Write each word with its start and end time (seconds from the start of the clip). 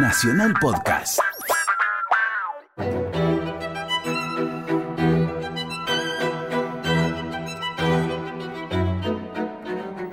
Nacional 0.00 0.54
Podcast. 0.60 1.18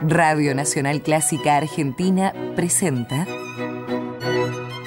Radio 0.02 0.56
Nacional 0.56 1.04
Clásica 1.04 1.58
Argentina 1.58 2.34
presenta 2.56 3.28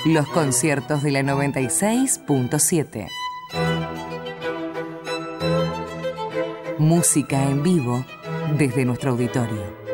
los 0.05 0.27
conciertos 0.30 1.05
de 1.05 1.12
la 1.12 1.23
96.7. 1.23 3.07
Música 6.79 7.45
en 7.45 7.62
vivo 7.62 8.05
desde 8.57 8.85
nuestro 8.85 9.12
auditorio. 9.12 9.88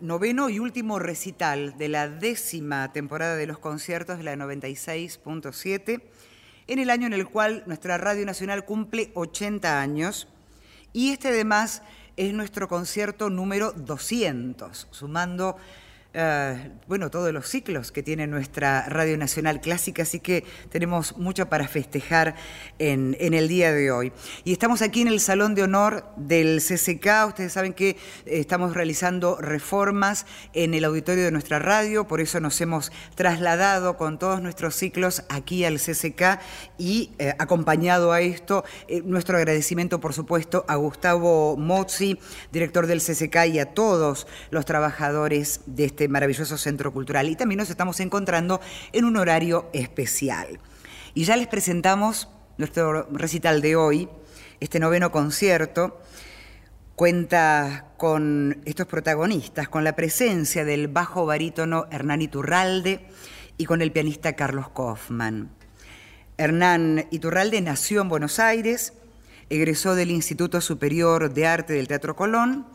Noveno 0.00 0.48
y 0.48 0.58
último 0.58 0.98
recital 0.98 1.76
de 1.78 1.88
la 1.88 2.08
décima 2.08 2.92
temporada 2.92 3.36
de 3.36 3.46
los 3.46 3.58
conciertos 3.58 4.18
de 4.18 4.24
la 4.24 4.34
96.7, 4.36 6.02
en 6.66 6.78
el 6.78 6.90
año 6.90 7.06
en 7.06 7.12
el 7.12 7.26
cual 7.26 7.62
nuestra 7.66 7.98
Radio 7.98 8.26
Nacional 8.26 8.64
cumple 8.64 9.10
80 9.14 9.80
años 9.80 10.28
y 10.92 11.10
este 11.10 11.28
además 11.28 11.82
es 12.16 12.32
nuestro 12.32 12.68
concierto 12.68 13.30
número 13.30 13.72
200, 13.72 14.88
sumando 14.90 15.56
eh, 16.18 16.70
bueno, 16.88 17.10
todos 17.10 17.30
los 17.30 17.46
ciclos 17.46 17.92
que 17.92 18.02
tiene 18.02 18.26
nuestra 18.26 18.88
Radio 18.88 19.18
Nacional 19.18 19.60
Clásica, 19.60 20.04
así 20.04 20.18
que 20.18 20.44
tenemos 20.70 21.18
mucho 21.18 21.50
para 21.50 21.68
festejar 21.68 22.36
en, 22.78 23.14
el 23.20 23.48
día 23.48 23.70
de 23.70 23.90
hoy. 23.90 24.12
Y 24.42 24.52
estamos 24.52 24.80
aquí 24.80 25.02
en 25.02 25.08
el 25.08 25.20
Salón 25.20 25.54
de 25.54 25.64
Honor 25.64 26.06
del 26.16 26.62
CCK, 26.62 27.26
ustedes 27.28 27.52
saben 27.52 27.74
que 27.74 27.90
eh, 27.90 27.96
estamos 28.24 28.72
realizando 28.72 29.36
reformas 29.36 30.24
en 30.54 30.72
el 30.72 30.86
auditorio 30.86 31.22
de 31.22 31.32
nuestra 31.32 31.58
radio, 31.58 32.06
por 32.06 32.22
eso 32.22 32.40
nos 32.40 32.58
hemos 32.62 32.92
trasladado 33.14 33.98
con 33.98 34.18
todos 34.18 34.40
nuestros 34.40 34.74
ciclos 34.74 35.22
aquí 35.28 35.66
al 35.66 35.78
CCK 35.78 36.40
y 36.78 37.10
eh, 37.18 37.34
acompañado 37.38 38.12
a 38.12 38.22
esto 38.22 38.64
nuestro 39.04 39.36
agradecimiento, 39.36 40.00
por 40.00 40.14
supuesto, 40.14 40.64
a 40.66 40.76
Gustavo 40.76 41.58
Mozzi, 41.58 42.18
director 42.52 42.86
del 42.86 43.02
CCK, 43.02 43.36
y 43.52 43.58
a 43.58 43.74
todos 43.74 44.26
los 44.50 44.64
trabajadores 44.64 45.60
de 45.66 45.84
este 45.84 46.05
maravilloso 46.08 46.56
centro 46.58 46.92
cultural. 46.92 47.28
Y 47.28 47.36
también 47.36 47.58
nos 47.58 47.70
estamos 47.70 48.00
encontrando 48.00 48.60
en 48.92 49.04
un 49.04 49.16
horario 49.16 49.68
especial. 49.72 50.60
Y 51.14 51.24
ya 51.24 51.36
les 51.36 51.46
presentamos 51.46 52.28
nuestro 52.58 53.08
recital 53.10 53.60
de 53.60 53.76
hoy, 53.76 54.08
este 54.60 54.78
noveno 54.80 55.10
concierto. 55.10 56.00
Cuenta 56.94 57.92
con 57.98 58.62
estos 58.64 58.86
protagonistas, 58.86 59.68
con 59.68 59.84
la 59.84 59.94
presencia 59.94 60.64
del 60.64 60.88
bajo 60.88 61.26
barítono 61.26 61.86
Hernán 61.90 62.22
Iturralde 62.22 63.06
y 63.58 63.66
con 63.66 63.82
el 63.82 63.92
pianista 63.92 64.34
Carlos 64.34 64.70
Kaufmann. 64.70 65.50
Hernán 66.38 67.06
Iturralde 67.10 67.60
nació 67.60 68.02
en 68.02 68.08
Buenos 68.08 68.38
Aires, 68.38 68.92
egresó 69.48 69.94
del 69.94 70.10
Instituto 70.10 70.60
Superior 70.60 71.32
de 71.32 71.46
Arte 71.46 71.72
del 71.72 71.88
Teatro 71.88 72.16
Colón 72.16 72.66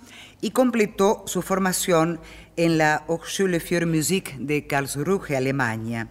y 0.42 0.52
completó 0.52 1.24
su 1.28 1.42
formación 1.42 2.20
en 2.56 2.78
la 2.78 3.04
Hochschule 3.08 3.60
für 3.60 3.86
Musik 3.86 4.36
de 4.38 4.68
Karlsruhe, 4.68 5.36
Alemania. 5.36 6.10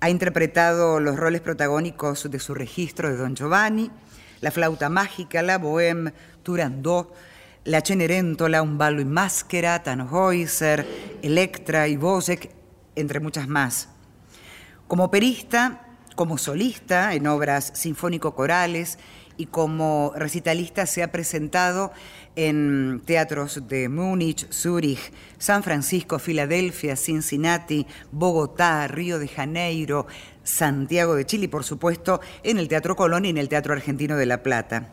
Ha 0.00 0.10
interpretado 0.10 1.00
los 1.00 1.16
roles 1.16 1.40
protagónicos 1.40 2.30
de 2.30 2.38
su 2.38 2.54
registro 2.54 3.08
de 3.08 3.16
Don 3.16 3.34
Giovanni, 3.34 3.90
la 4.40 4.50
flauta 4.50 4.88
mágica, 4.88 5.42
la 5.42 5.58
bohème, 5.58 6.12
Turandot, 6.42 7.14
la 7.64 7.80
Cenerentola, 7.80 8.62
un 8.62 8.78
ballo 8.78 9.00
in 9.00 9.10
maschera, 9.10 9.82
Tannhäuser, 9.82 10.86
Electra 11.22 11.88
y 11.88 11.96
Wozzeck, 11.96 12.50
entre 12.94 13.20
muchas 13.20 13.48
más. 13.48 13.88
Como 14.86 15.10
perista, 15.10 15.86
como 16.14 16.38
solista 16.38 17.14
en 17.14 17.26
obras 17.26 17.72
sinfónico-corales 17.74 18.98
y 19.36 19.46
como 19.46 20.12
recitalista 20.16 20.86
se 20.86 21.02
ha 21.02 21.12
presentado 21.12 21.92
en 22.36 23.02
teatros 23.04 23.66
de 23.66 23.88
Múnich, 23.88 24.50
Zúrich, 24.52 25.12
San 25.38 25.62
Francisco, 25.62 26.18
Filadelfia, 26.18 26.96
Cincinnati, 26.96 27.86
Bogotá, 28.12 28.86
Río 28.88 29.18
de 29.18 29.28
Janeiro, 29.28 30.06
Santiago 30.44 31.14
de 31.14 31.26
Chile 31.26 31.44
y 31.46 31.48
por 31.48 31.64
supuesto 31.64 32.20
en 32.42 32.58
el 32.58 32.68
Teatro 32.68 32.94
Colón 32.94 33.24
y 33.24 33.30
en 33.30 33.38
el 33.38 33.48
Teatro 33.48 33.72
Argentino 33.72 34.16
de 34.16 34.26
La 34.26 34.42
Plata. 34.42 34.92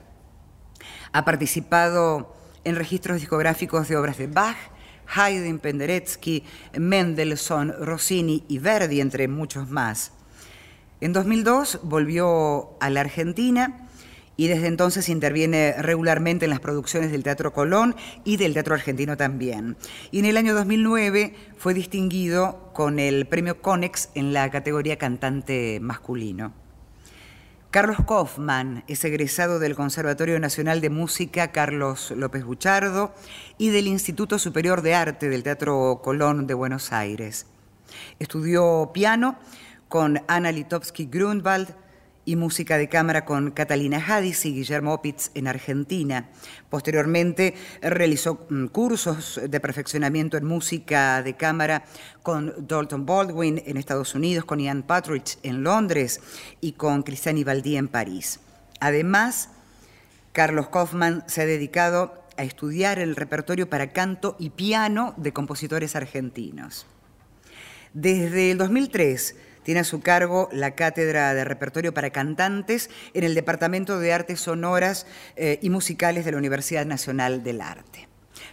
Ha 1.11 1.25
participado 1.25 2.35
en 2.63 2.75
registros 2.75 3.19
discográficos 3.19 3.87
de 3.87 3.97
obras 3.97 4.17
de 4.17 4.27
Bach, 4.27 4.57
Haydn, 5.05 5.59
Penderecki, 5.59 6.43
Mendelssohn, 6.77 7.73
Rossini 7.79 8.43
y 8.47 8.57
Verdi, 8.59 9.01
entre 9.01 9.27
muchos 9.27 9.69
más. 9.69 10.11
En 11.01 11.11
2002 11.11 11.81
volvió 11.83 12.77
a 12.79 12.89
la 12.89 13.01
Argentina 13.01 13.82
y 14.35 14.47
desde 14.47 14.67
entonces 14.67 15.09
interviene 15.09 15.75
regularmente 15.77 16.45
en 16.45 16.51
las 16.51 16.59
producciones 16.59 17.11
del 17.11 17.23
Teatro 17.23 17.53
Colón 17.53 17.95
y 18.23 18.37
del 18.37 18.53
Teatro 18.53 18.75
Argentino 18.75 19.17
también. 19.17 19.77
Y 20.11 20.19
en 20.19 20.25
el 20.25 20.37
año 20.37 20.53
2009 20.53 21.35
fue 21.57 21.73
distinguido 21.73 22.71
con 22.73 22.99
el 22.99 23.25
premio 23.27 23.61
Conex 23.61 24.09
en 24.15 24.33
la 24.33 24.49
categoría 24.49 24.97
cantante 24.97 25.79
masculino. 25.81 26.53
Carlos 27.73 27.97
Kaufmann 28.07 28.83
es 28.87 29.03
egresado 29.03 29.57
del 29.57 29.73
Conservatorio 29.73 30.39
Nacional 30.39 30.79
de 30.79 30.91
Música 30.91 31.51
Carlos 31.51 32.11
López 32.15 32.43
Buchardo 32.43 33.15
y 33.57 33.69
del 33.69 33.87
Instituto 33.87 34.37
Superior 34.37 34.83
de 34.83 34.93
Arte 34.93 35.27
del 35.27 35.41
Teatro 35.41 36.01
Colón 36.03 36.45
de 36.45 36.53
Buenos 36.53 36.93
Aires. 36.93 37.47
Estudió 38.19 38.91
piano 38.93 39.39
con 39.89 40.21
Anna 40.27 40.51
Litovsky 40.51 41.05
Grunwald, 41.05 41.73
y 42.25 42.35
música 42.35 42.77
de 42.77 42.89
cámara 42.89 43.25
con 43.25 43.51
Catalina 43.51 44.03
Hadis 44.05 44.45
y 44.45 44.53
Guillermo 44.53 44.93
Opitz 44.93 45.31
en 45.33 45.47
Argentina. 45.47 46.29
Posteriormente 46.69 47.53
realizó 47.81 48.45
mm, 48.49 48.67
cursos 48.67 49.41
de 49.47 49.59
perfeccionamiento 49.59 50.37
en 50.37 50.45
música 50.45 51.21
de 51.21 51.35
cámara 51.35 51.83
con 52.21 52.53
Dalton 52.67 53.05
Baldwin 53.05 53.61
en 53.65 53.77
Estados 53.77 54.15
Unidos, 54.15 54.45
con 54.45 54.59
Ian 54.59 54.83
Patridge 54.83 55.37
en 55.43 55.63
Londres 55.63 56.21
y 56.61 56.73
con 56.73 57.03
Cristiani 57.03 57.43
Valdí 57.43 57.77
en 57.77 57.87
París. 57.87 58.39
Además, 58.79 59.49
Carlos 60.31 60.69
Kaufmann 60.69 61.23
se 61.27 61.41
ha 61.41 61.45
dedicado 61.45 62.23
a 62.37 62.43
estudiar 62.43 62.99
el 62.99 63.15
repertorio 63.15 63.69
para 63.69 63.91
canto 63.91 64.35
y 64.39 64.49
piano 64.49 65.13
de 65.17 65.33
compositores 65.33 65.95
argentinos. 65.95 66.87
Desde 67.93 68.51
el 68.51 68.57
2003 68.57 69.35
tiene 69.63 69.81
a 69.81 69.83
su 69.83 70.01
cargo 70.01 70.49
la 70.51 70.71
Cátedra 70.71 71.33
de 71.33 71.43
Repertorio 71.45 71.93
para 71.93 72.11
Cantantes 72.11 72.89
en 73.13 73.23
el 73.23 73.35
Departamento 73.35 73.99
de 73.99 74.13
Artes 74.13 74.41
Sonoras 74.41 75.07
eh, 75.35 75.59
y 75.61 75.69
Musicales 75.69 76.25
de 76.25 76.31
la 76.31 76.37
Universidad 76.37 76.85
Nacional 76.85 77.43
del 77.43 77.61
Arte. 77.61 78.07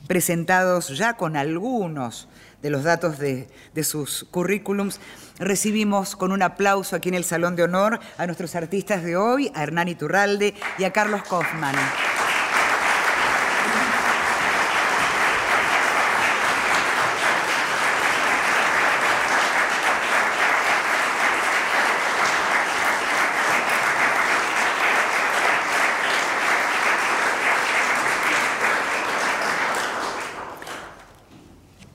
Presentados 0.06 0.96
ya 0.96 1.14
con 1.14 1.36
algunos 1.36 2.28
de 2.62 2.70
los 2.70 2.84
datos 2.84 3.18
de, 3.18 3.48
de 3.74 3.84
sus 3.84 4.24
currículums, 4.30 5.00
recibimos 5.38 6.16
con 6.16 6.32
un 6.32 6.42
aplauso 6.42 6.96
aquí 6.96 7.08
en 7.08 7.14
el 7.14 7.24
Salón 7.24 7.56
de 7.56 7.64
Honor 7.64 8.00
a 8.18 8.26
nuestros 8.26 8.54
artistas 8.54 9.02
de 9.02 9.16
hoy, 9.16 9.50
a 9.54 9.62
Hernán 9.62 9.88
Iturralde 9.88 10.54
y 10.78 10.84
a 10.84 10.92
Carlos 10.92 11.22
Kaufmann. 11.28 11.76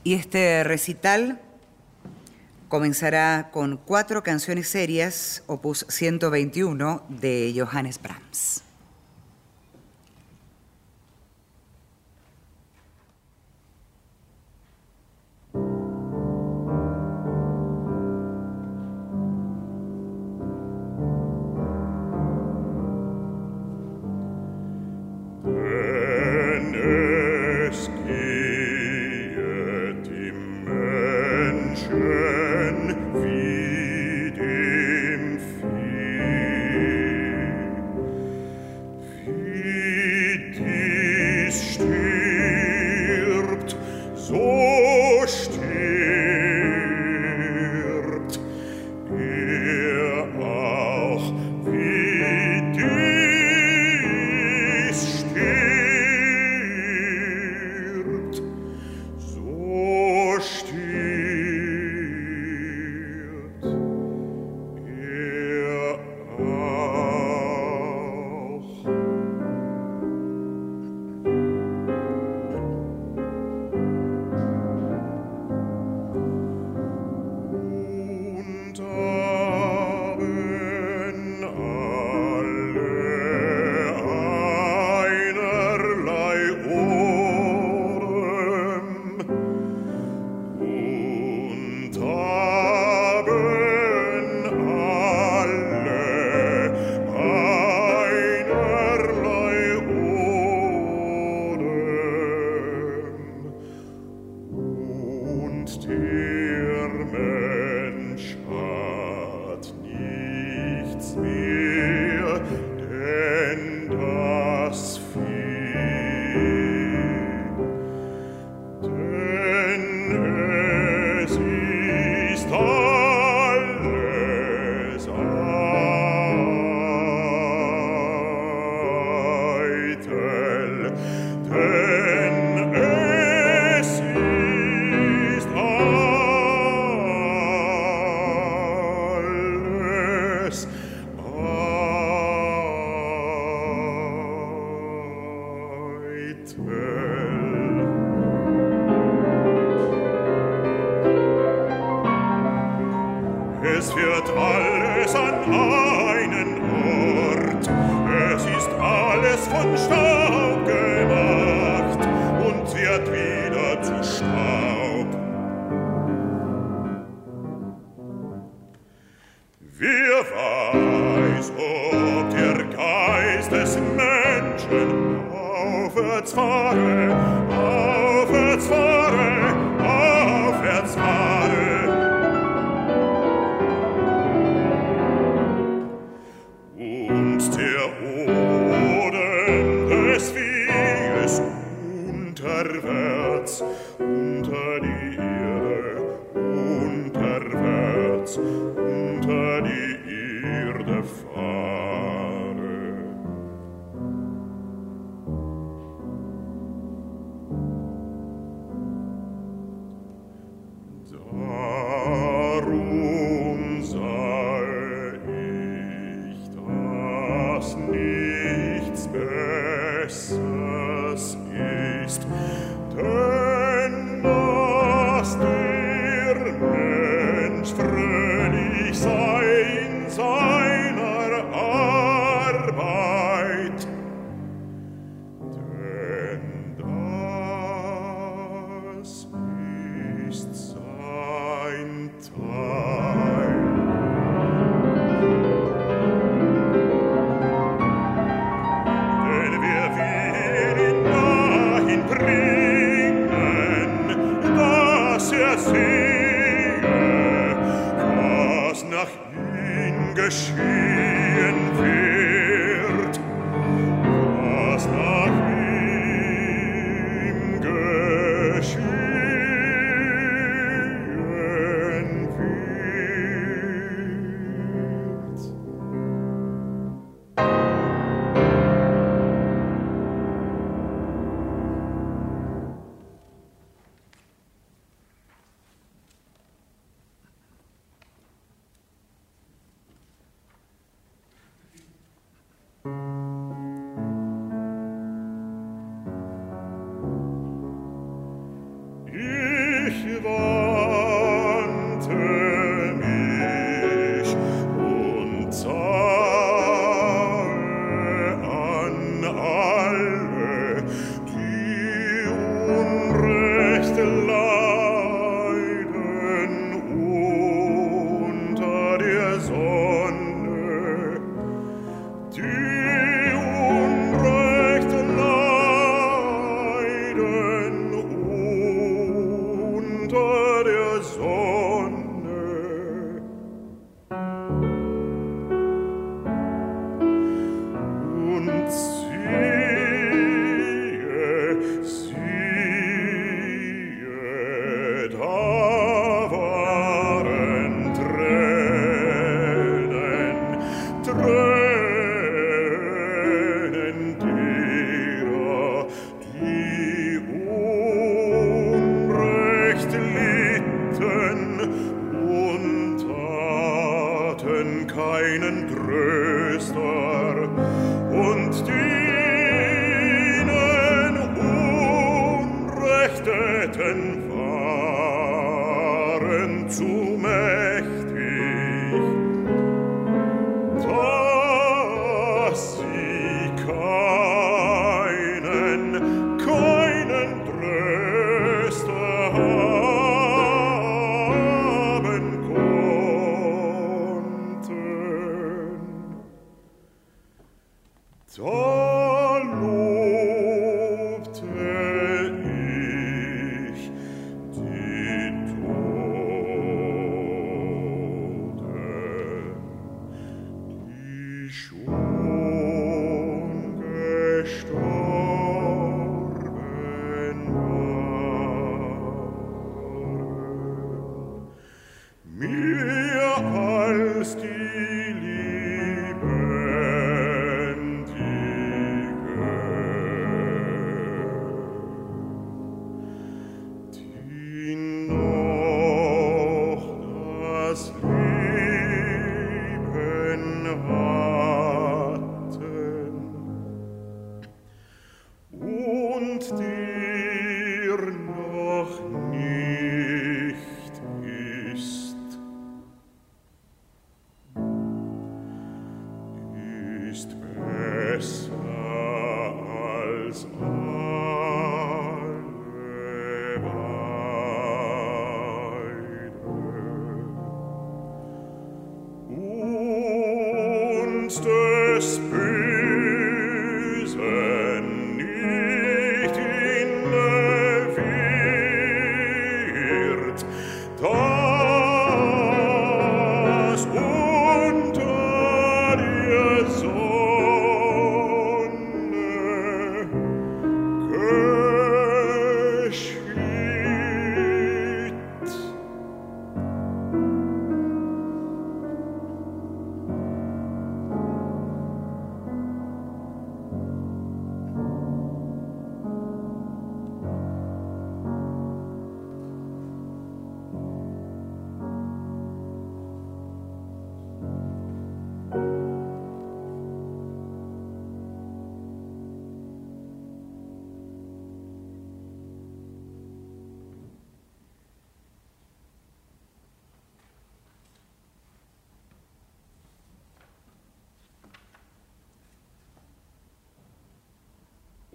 Y 0.06 0.14
este 0.14 0.62
recital 0.62 1.40
comenzará 2.68 3.50
con 3.50 3.76
cuatro 3.76 4.22
canciones 4.22 4.68
serias, 4.68 5.42
opus 5.48 5.84
121 5.88 7.02
de 7.08 7.52
Johannes 7.58 8.00
Brahms. 8.00 8.65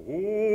Oh. 0.10 0.51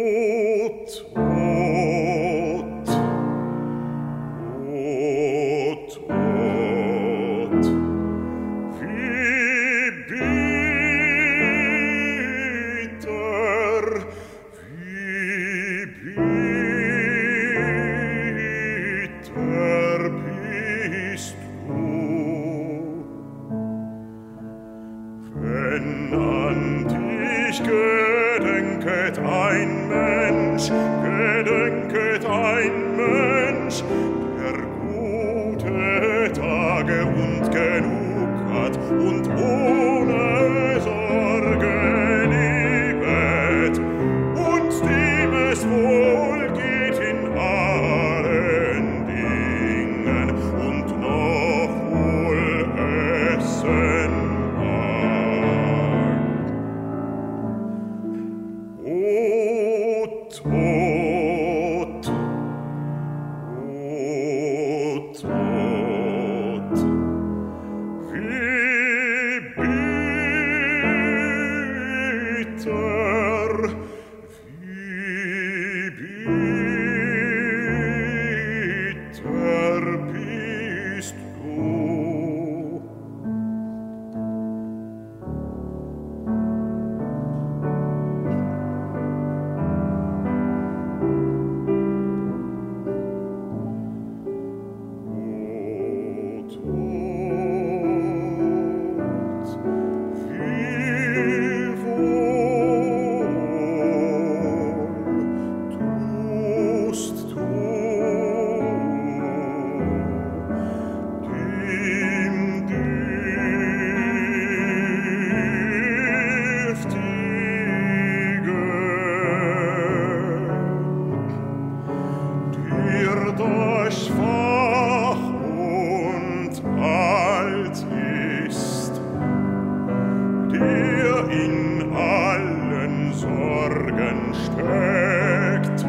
Bergen 133.78 134.34
steckt 134.34 135.84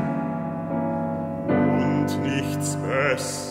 und 1.50 2.24
nichts 2.24 2.76
besser. 2.76 3.47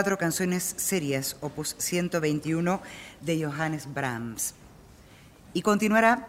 Cuatro 0.00 0.16
canciones 0.16 0.62
serias, 0.78 1.36
opus 1.42 1.74
121 1.76 2.80
de 3.20 3.44
Johannes 3.44 3.86
Brahms. 3.92 4.54
y 5.52 5.60
continuará 5.60 6.26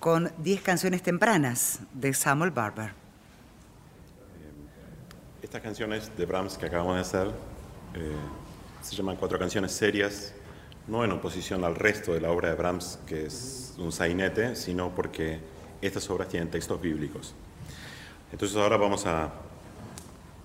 con 0.00 0.32
10 0.38 0.60
canciones 0.62 1.00
tempranas 1.00 1.78
de 1.94 2.12
Samuel 2.12 2.50
Barber. 2.50 2.90
Estas 5.40 5.62
canciones 5.62 6.10
de 6.16 6.26
Brahms 6.26 6.58
que 6.58 6.66
acabamos 6.66 6.96
de 6.96 7.00
hacer 7.02 7.28
eh, 7.94 8.16
se 8.82 8.96
llaman 8.96 9.14
cuatro 9.14 9.38
canciones 9.38 9.70
serias, 9.70 10.32
no 10.88 11.04
en 11.04 11.12
oposición 11.12 11.62
al 11.62 11.76
resto 11.76 12.12
de 12.12 12.20
la 12.20 12.32
obra 12.32 12.48
de 12.48 12.56
Brahms, 12.56 12.98
que 13.06 13.26
es 13.26 13.72
un 13.78 13.92
sainete, 13.92 14.56
sino 14.56 14.92
porque 14.96 15.38
estas 15.80 16.10
obras 16.10 16.26
tienen 16.26 16.50
textos 16.50 16.80
bíblicos. 16.80 17.36
Entonces 18.32 18.56
ahora 18.56 18.76
vamos 18.76 19.06
a 19.06 19.30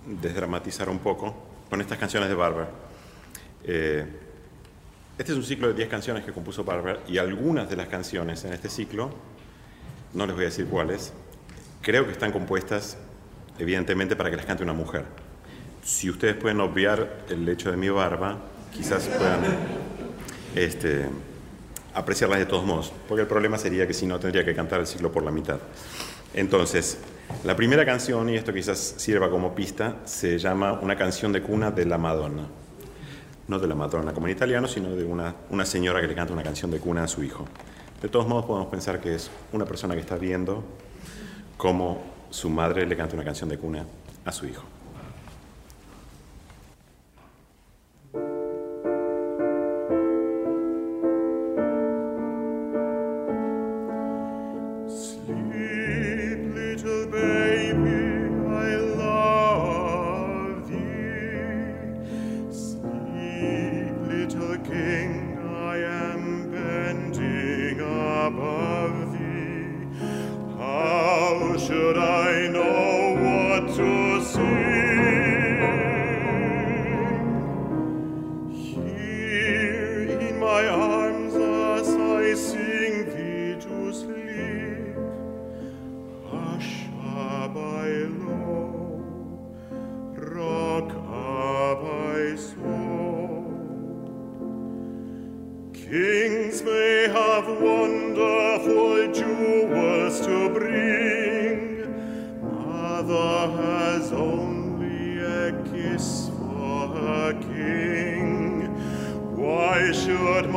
desdramatizar 0.06 0.88
un 0.88 1.00
poco 1.00 1.45
con 1.68 1.80
estas 1.80 1.98
canciones 1.98 2.28
de 2.28 2.34
Barber. 2.34 2.66
Eh, 3.64 4.06
este 5.18 5.32
es 5.32 5.38
un 5.38 5.44
ciclo 5.44 5.68
de 5.68 5.74
10 5.74 5.88
canciones 5.88 6.24
que 6.24 6.32
compuso 6.32 6.62
Barber 6.64 7.00
y 7.08 7.18
algunas 7.18 7.68
de 7.70 7.76
las 7.76 7.88
canciones 7.88 8.44
en 8.44 8.52
este 8.52 8.68
ciclo, 8.68 9.10
no 10.12 10.26
les 10.26 10.34
voy 10.34 10.44
a 10.44 10.48
decir 10.48 10.66
cuáles, 10.66 11.12
creo 11.82 12.04
que 12.04 12.12
están 12.12 12.32
compuestas 12.32 12.98
evidentemente 13.58 14.16
para 14.16 14.30
que 14.30 14.36
las 14.36 14.46
cante 14.46 14.62
una 14.62 14.72
mujer. 14.72 15.04
Si 15.82 16.10
ustedes 16.10 16.34
pueden 16.34 16.60
obviar 16.60 17.24
el 17.28 17.48
hecho 17.48 17.70
de 17.70 17.76
mi 17.76 17.88
barba, 17.88 18.38
quizás 18.74 19.06
puedan 19.06 19.42
este, 20.54 21.06
apreciarlas 21.94 22.38
de 22.40 22.46
todos 22.46 22.64
modos, 22.64 22.92
porque 23.08 23.22
el 23.22 23.28
problema 23.28 23.56
sería 23.56 23.86
que 23.86 23.94
si 23.94 24.06
no 24.06 24.18
tendría 24.18 24.44
que 24.44 24.54
cantar 24.54 24.80
el 24.80 24.86
ciclo 24.86 25.10
por 25.10 25.22
la 25.22 25.30
mitad. 25.30 25.58
Entonces, 26.34 26.98
la 27.44 27.54
primera 27.54 27.84
canción, 27.84 28.28
y 28.28 28.36
esto 28.36 28.52
quizás 28.52 28.94
sirva 28.96 29.30
como 29.30 29.54
pista, 29.54 29.96
se 30.04 30.38
llama 30.38 30.72
Una 30.74 30.96
canción 30.96 31.32
de 31.32 31.42
cuna 31.42 31.70
de 31.70 31.84
la 31.84 31.98
Madonna. 31.98 32.46
No 33.48 33.58
de 33.58 33.68
la 33.68 33.74
Madonna 33.74 34.12
como 34.12 34.26
en 34.26 34.32
italiano, 34.32 34.66
sino 34.66 34.90
de 34.90 35.04
una, 35.04 35.34
una 35.50 35.64
señora 35.64 36.00
que 36.00 36.08
le 36.08 36.14
canta 36.14 36.32
una 36.32 36.42
canción 36.42 36.70
de 36.70 36.80
cuna 36.80 37.04
a 37.04 37.08
su 37.08 37.22
hijo. 37.22 37.44
De 38.02 38.08
todos 38.08 38.26
modos, 38.26 38.44
podemos 38.46 38.68
pensar 38.68 39.00
que 39.00 39.14
es 39.14 39.30
una 39.52 39.64
persona 39.64 39.94
que 39.94 40.00
está 40.00 40.16
viendo 40.16 40.64
cómo 41.56 42.02
su 42.30 42.50
madre 42.50 42.86
le 42.86 42.96
canta 42.96 43.14
una 43.14 43.24
canción 43.24 43.48
de 43.48 43.58
cuna 43.58 43.84
a 44.24 44.32
su 44.32 44.46
hijo. 44.46 44.75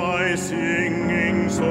My 0.10 0.34
singing 0.36 1.48
so 1.50 1.70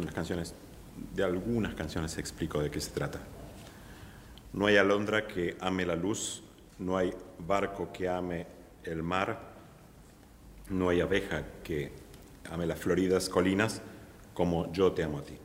de 0.00 0.06
las 0.06 0.14
canciones, 0.14 0.54
de 1.14 1.24
algunas 1.24 1.74
canciones 1.74 2.18
explico 2.18 2.60
de 2.60 2.70
qué 2.70 2.80
se 2.80 2.90
trata. 2.90 3.20
No 4.52 4.66
hay 4.66 4.76
alondra 4.76 5.26
que 5.26 5.56
ame 5.60 5.84
la 5.84 5.96
luz, 5.96 6.42
no 6.78 6.96
hay 6.96 7.12
barco 7.38 7.92
que 7.92 8.08
ame 8.08 8.46
el 8.84 9.02
mar, 9.02 9.40
no 10.68 10.88
hay 10.88 11.00
abeja 11.00 11.44
que 11.62 11.92
ame 12.50 12.66
las 12.66 12.78
floridas 12.78 13.28
colinas 13.28 13.82
como 14.34 14.70
yo 14.72 14.92
te 14.92 15.02
amo 15.02 15.18
a 15.18 15.22
ti. 15.22 15.38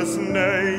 The 0.00 0.06
snape 0.06 0.69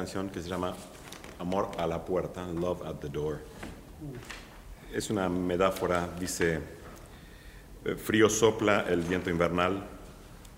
canción 0.00 0.30
que 0.30 0.40
se 0.40 0.48
llama 0.48 0.74
Amor 1.38 1.72
a 1.76 1.86
la 1.86 2.02
puerta, 2.02 2.46
Love 2.46 2.86
at 2.86 2.94
the 3.00 3.10
Door. 3.10 3.38
Es 4.94 5.10
una 5.10 5.28
metáfora, 5.28 6.08
dice, 6.18 6.58
eh, 7.84 7.96
frío 7.96 8.30
sopla 8.30 8.86
el 8.88 9.02
viento 9.02 9.28
invernal, 9.28 9.86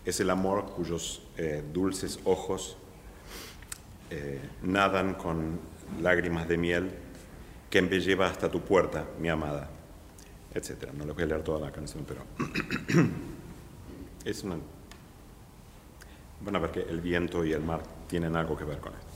es 0.04 0.20
el 0.20 0.30
amor 0.30 0.66
cuyos 0.76 1.22
eh, 1.36 1.64
dulces 1.72 2.20
ojos 2.24 2.76
eh, 4.10 4.40
nadan 4.62 5.14
con 5.14 5.58
lágrimas 6.00 6.46
de 6.46 6.56
miel 6.56 6.90
que 7.68 7.82
me 7.82 7.98
lleva 7.98 8.28
hasta 8.28 8.48
tu 8.48 8.60
puerta, 8.60 9.06
mi 9.18 9.28
amada, 9.28 9.68
etc. 10.54 10.92
No 10.96 11.04
les 11.04 11.16
voy 11.16 11.24
a 11.24 11.26
leer 11.26 11.42
toda 11.42 11.58
la 11.58 11.72
canción, 11.72 12.06
pero 12.06 12.20
es 14.24 14.44
una... 14.44 14.54
Van 16.44 16.54
a 16.54 16.60
ver 16.60 16.70
que 16.70 16.82
el 16.82 17.00
viento 17.00 17.44
y 17.44 17.52
el 17.52 17.62
mar 17.62 17.82
tienen 18.06 18.36
algo 18.36 18.56
que 18.56 18.64
ver 18.64 18.78
con 18.78 18.92
esto. 18.92 19.11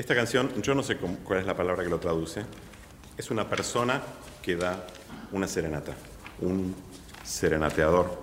Esta 0.00 0.14
canción, 0.14 0.62
yo 0.62 0.74
no 0.74 0.82
sé 0.82 0.96
cuál 0.96 1.40
es 1.40 1.46
la 1.46 1.54
palabra 1.54 1.84
que 1.84 1.90
lo 1.90 2.00
traduce, 2.00 2.44
es 3.20 3.30
una 3.30 3.46
persona 3.46 4.00
que 4.40 4.56
da 4.56 4.82
una 5.32 5.46
serenata, 5.46 5.94
un 6.40 6.74
serenateador, 7.22 8.18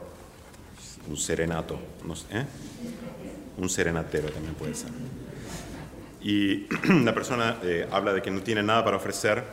un 1.07 1.15
serenato, 1.15 1.79
¿eh? 2.31 2.43
un 3.57 3.69
serenatero 3.69 4.29
también 4.31 4.55
puede 4.55 4.73
ser. 4.73 4.89
Y 6.19 6.65
la 7.03 7.13
persona 7.13 7.59
eh, 7.61 7.87
habla 7.91 8.11
de 8.11 8.23
que 8.23 8.31
no 8.31 8.41
tiene 8.41 8.63
nada 8.63 8.83
para 8.83 8.97
ofrecer 8.97 9.43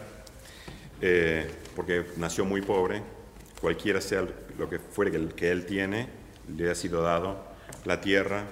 eh, 1.02 1.50
porque 1.76 2.06
nació 2.16 2.46
muy 2.46 2.62
pobre, 2.62 3.02
cualquiera 3.60 4.00
sea 4.00 4.26
lo 4.56 4.70
que 4.70 4.78
fuere 4.78 5.28
que 5.34 5.50
él 5.50 5.66
tiene, 5.66 6.08
le 6.56 6.70
ha 6.70 6.74
sido 6.74 7.02
dado 7.02 7.44
la 7.84 8.00
tierra, 8.00 8.44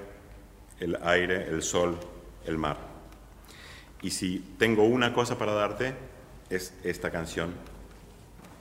el 0.78 0.98
aire, 1.02 1.48
el 1.48 1.62
sol, 1.62 1.96
el 2.44 2.58
mar. 2.58 2.76
Y 4.02 4.10
si 4.10 4.40
tengo 4.58 4.84
una 4.84 5.14
cosa 5.14 5.38
para 5.38 5.54
darte, 5.54 6.11
es 6.52 6.74
esta 6.84 7.10
canción 7.10 7.52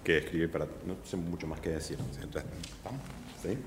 que 0.04 0.20
escribí 0.20 0.48
para... 0.48 0.66
No 0.86 0.98
sé 1.04 1.18
mucho 1.18 1.48
más 1.48 1.60
que 1.60 1.70
decir. 1.70 1.98
Entonces, 2.22 2.50
¿vamos? 2.84 3.02
¿Sí? 3.42 3.58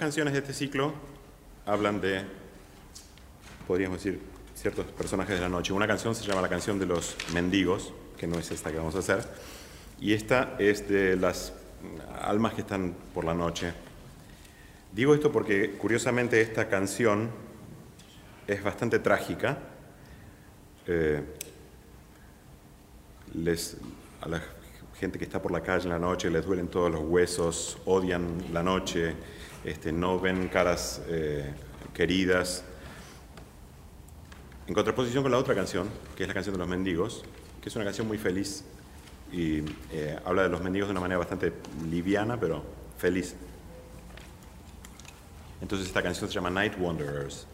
Canciones 0.00 0.32
de 0.32 0.38
este 0.38 0.54
ciclo 0.54 0.94
hablan 1.66 2.00
de, 2.00 2.22
podríamos 3.68 4.02
decir, 4.02 4.18
ciertos 4.54 4.86
personajes 4.86 5.34
de 5.34 5.42
la 5.42 5.50
noche. 5.50 5.74
Una 5.74 5.86
canción 5.86 6.14
se 6.14 6.24
llama 6.24 6.40
La 6.40 6.48
canción 6.48 6.78
de 6.78 6.86
los 6.86 7.14
mendigos, 7.34 7.92
que 8.16 8.26
no 8.26 8.38
es 8.38 8.50
esta 8.50 8.72
que 8.72 8.78
vamos 8.78 8.94
a 8.94 9.00
hacer, 9.00 9.28
y 10.00 10.14
esta 10.14 10.56
es 10.58 10.88
de 10.88 11.16
las 11.16 11.52
almas 12.22 12.54
que 12.54 12.62
están 12.62 12.94
por 13.12 13.26
la 13.26 13.34
noche. 13.34 13.74
Digo 14.90 15.14
esto 15.14 15.30
porque 15.30 15.72
curiosamente 15.72 16.40
esta 16.40 16.66
canción 16.66 17.28
es 18.46 18.62
bastante 18.64 19.00
trágica. 19.00 19.58
Eh, 20.86 21.22
les, 23.34 23.76
a 24.22 24.28
la 24.30 24.42
gente 24.98 25.18
que 25.18 25.26
está 25.26 25.42
por 25.42 25.52
la 25.52 25.60
calle 25.60 25.84
en 25.84 25.90
la 25.90 25.98
noche 25.98 26.30
les 26.30 26.44
duelen 26.46 26.68
todos 26.68 26.90
los 26.90 27.02
huesos, 27.02 27.76
odian 27.84 28.42
la 28.50 28.62
noche, 28.62 29.14
este, 29.64 29.92
no 29.92 30.18
ven 30.18 30.48
caras 30.48 31.02
eh, 31.08 31.52
queridas. 31.94 32.64
En 34.66 34.74
contraposición 34.74 35.22
con 35.22 35.32
la 35.32 35.38
otra 35.38 35.54
canción, 35.54 35.88
que 36.16 36.22
es 36.22 36.28
la 36.28 36.34
canción 36.34 36.54
de 36.54 36.58
los 36.58 36.68
mendigos, 36.68 37.24
que 37.60 37.68
es 37.68 37.76
una 37.76 37.84
canción 37.84 38.06
muy 38.06 38.18
feliz 38.18 38.64
y 39.32 39.62
eh, 39.92 40.18
habla 40.24 40.42
de 40.42 40.48
los 40.48 40.60
mendigos 40.62 40.88
de 40.88 40.92
una 40.92 41.00
manera 41.00 41.18
bastante 41.18 41.52
liviana, 41.88 42.38
pero 42.38 42.62
feliz. 42.98 43.34
Entonces 45.60 45.86
esta 45.88 46.02
canción 46.02 46.28
se 46.28 46.34
llama 46.34 46.50
Night 46.50 46.74
Wanderers. 46.78 47.46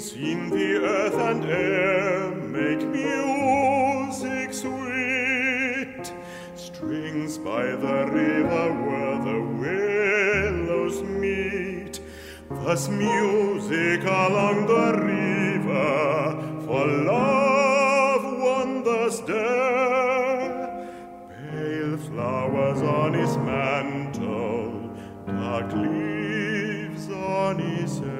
Strings 0.00 0.30
in 0.32 0.48
the 0.48 0.76
earth 0.76 1.14
and 1.14 1.44
air 1.44 2.30
make 2.30 2.80
music 2.88 4.54
sweet. 4.54 6.12
Strings 6.54 7.36
by 7.36 7.64
the 7.66 8.06
river 8.10 8.72
where 8.86 9.18
the 9.28 9.40
willows 9.60 11.02
meet. 11.02 12.00
Thus 12.48 12.88
music 12.88 14.02
along 14.04 14.66
the 14.68 14.92
river 15.04 16.62
for 16.64 16.86
love 16.86 18.24
wonders 18.40 19.20
dare. 19.20 20.88
Pale 21.28 21.98
flowers 21.98 22.80
on 22.80 23.12
his 23.12 23.36
mantle, 23.36 24.96
dark 25.26 25.70
leaves 25.74 27.10
on 27.10 27.58
his. 27.58 28.19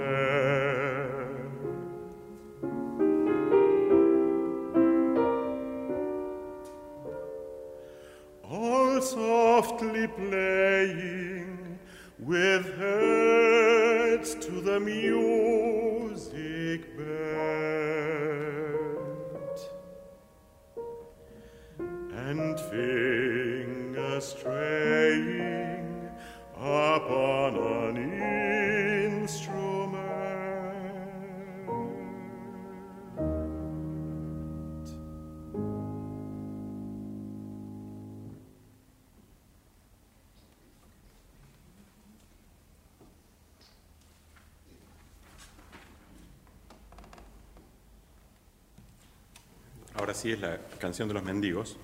Ahora 50.21 50.29
sí 50.29 50.33
es 50.33 50.41
la 50.41 50.59
canción 50.79 51.09
de 51.09 51.15
los 51.15 51.23
mendigos 51.23 51.79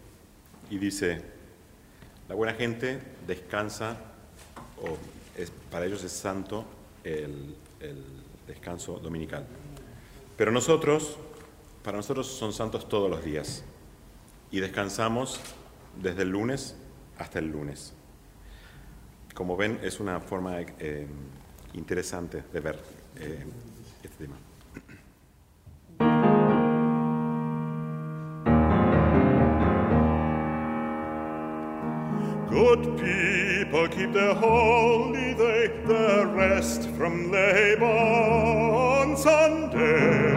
y 0.69 0.77
dice, 0.77 1.23
la 2.29 2.35
buena 2.35 2.53
gente 2.53 3.01
descansa, 3.27 3.97
o 4.77 4.99
para 5.71 5.87
ellos 5.87 6.05
es 6.05 6.13
santo 6.13 6.67
el, 7.03 7.57
el 7.81 8.05
descanso 8.47 8.99
dominical. 8.99 9.47
Pero 10.37 10.53
nosotros, 10.53 11.17
para 11.83 11.97
nosotros 11.97 12.27
son 12.27 12.53
santos 12.53 12.91
todos 12.91 13.09
los 13.09 13.25
días 13.25 13.65
y 14.51 14.61
descansamos 14.61 15.41
desde 16.03 16.21
el 16.21 16.29
lunes 16.29 16.77
hasta 17.17 17.39
el 17.39 17.51
lunes. 17.51 17.95
Como 19.33 19.57
ven, 19.57 19.81
es 19.83 19.99
una 19.99 20.21
forma 20.21 20.61
eh, 20.61 21.07
interesante 21.73 22.45
de 22.53 22.61
ver 22.61 22.79
eh, 23.19 23.47
este 24.03 24.27
tema. 24.27 24.37
the 34.17 34.33
holy 34.33 35.35
day, 35.35 35.67
the 35.85 36.27
rest 36.33 36.89
from 36.97 37.31
labor 37.31 37.85
on 37.85 39.15
Sunday. 39.15 40.33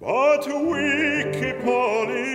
But 0.00 0.46
we 0.48 1.30
keep 1.38 1.64
on 1.64 2.25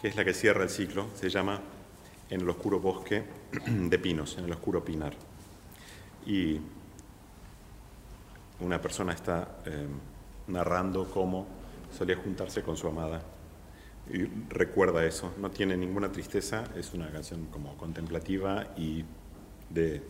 que 0.00 0.08
es 0.08 0.16
la 0.16 0.24
que 0.24 0.34
cierra 0.34 0.62
el 0.62 0.68
ciclo, 0.68 1.08
se 1.14 1.30
llama 1.30 1.60
En 2.28 2.42
el 2.42 2.48
oscuro 2.50 2.78
bosque 2.78 3.24
de 3.66 3.98
pinos, 3.98 4.36
en 4.36 4.44
el 4.44 4.52
oscuro 4.52 4.84
pinar. 4.84 5.14
Y 6.26 6.60
una 8.60 8.80
persona 8.80 9.12
está 9.12 9.60
em, 9.64 9.88
narrando 10.48 11.10
cómo 11.10 11.46
solía 11.96 12.16
juntarse 12.16 12.62
con 12.62 12.76
su 12.76 12.86
amada 12.86 13.22
y 14.12 14.24
recuerda 14.50 15.04
eso. 15.06 15.32
No 15.38 15.50
tiene 15.50 15.76
ninguna 15.76 16.12
tristeza, 16.12 16.64
es 16.76 16.92
una 16.92 17.10
canción 17.10 17.46
como 17.46 17.76
contemplativa 17.78 18.74
y 18.76 19.04
de, 19.70 20.02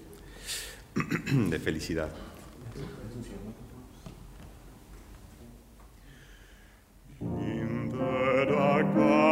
de 1.50 1.58
felicidad. 1.60 2.10
goodbye. 8.94 9.27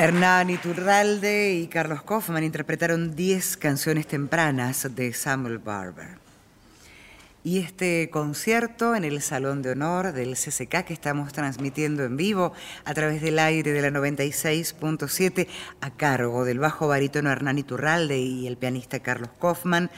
Hernán 0.00 0.48
Iturralde 0.48 1.52
y 1.52 1.66
Carlos 1.66 2.02
Kaufman 2.02 2.42
interpretaron 2.42 3.14
10 3.14 3.58
canciones 3.58 4.06
tempranas 4.06 4.96
de 4.96 5.12
Samuel 5.12 5.58
Barber. 5.58 6.16
Y 7.44 7.58
este 7.58 8.08
concierto 8.08 8.94
en 8.94 9.04
el 9.04 9.20
Salón 9.20 9.60
de 9.60 9.72
Honor 9.72 10.12
del 10.12 10.36
CCK 10.36 10.84
que 10.86 10.94
estamos 10.94 11.34
transmitiendo 11.34 12.02
en 12.02 12.16
vivo 12.16 12.54
a 12.86 12.94
través 12.94 13.20
del 13.20 13.38
aire 13.38 13.72
de 13.72 13.82
la 13.82 13.90
96.7 13.90 15.46
a 15.82 15.90
cargo 15.90 16.46
del 16.46 16.60
bajo 16.60 16.88
barítono 16.88 17.30
Hernán 17.30 17.58
Iturralde 17.58 18.16
y 18.20 18.46
el 18.46 18.56
pianista 18.56 19.00
Carlos 19.00 19.28
Kaufman 19.38 19.90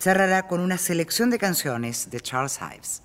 cerrará 0.00 0.48
con 0.48 0.58
una 0.58 0.76
selección 0.76 1.30
de 1.30 1.38
canciones 1.38 2.10
de 2.10 2.20
Charles 2.20 2.58
Ives. 2.60 3.02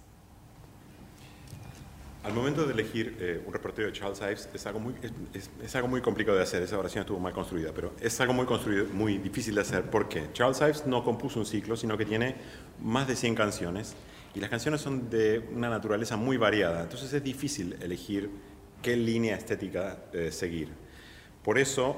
Al 2.26 2.34
momento 2.34 2.66
de 2.66 2.74
elegir 2.74 3.18
eh, 3.20 3.40
un 3.46 3.54
repertorio 3.54 3.86
de 3.86 3.94
Charles 3.94 4.20
Ives 4.20 4.50
es 4.52 4.66
algo, 4.66 4.80
muy, 4.80 4.96
es, 5.64 5.76
algo 5.76 5.88
muy 5.88 6.02
complicado 6.02 6.36
de 6.36 6.42
hacer, 6.42 6.64
esa 6.64 6.80
oración 6.80 7.02
estuvo 7.02 7.20
mal 7.20 7.34
construida, 7.34 7.72
pero 7.72 7.94
es 8.02 8.20
algo 8.20 8.34
muy, 8.34 8.48
construido, 8.48 8.88
muy 8.88 9.20
difícil 9.20 9.54
de 9.54 9.62
hacer 9.62 9.92
porque 9.92 10.30
Charles 10.34 10.60
Ives 10.60 10.88
no 10.88 11.04
compuso 11.04 11.38
un 11.38 11.46
ciclo, 11.46 11.78
sino 11.78 11.96
que 12.00 12.06
tiene 12.06 12.36
más 12.82 13.08
de 13.08 13.16
100 13.16 13.36
canciones 13.36 13.96
y 14.34 14.40
las 14.40 14.50
canciones 14.50 14.82
son 14.82 15.08
de 15.08 15.48
una 15.54 15.70
naturaleza 15.70 16.18
muy 16.18 16.38
variada, 16.38 16.82
entonces 16.82 17.14
es 17.14 17.24
difícil 17.24 17.78
elegir 17.80 18.32
qué 18.82 18.96
línea 18.96 19.36
estética 19.36 20.06
eh, 20.12 20.32
seguir. 20.32 20.70
Por 21.44 21.60
eso, 21.60 21.96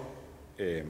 eh, 0.57 0.83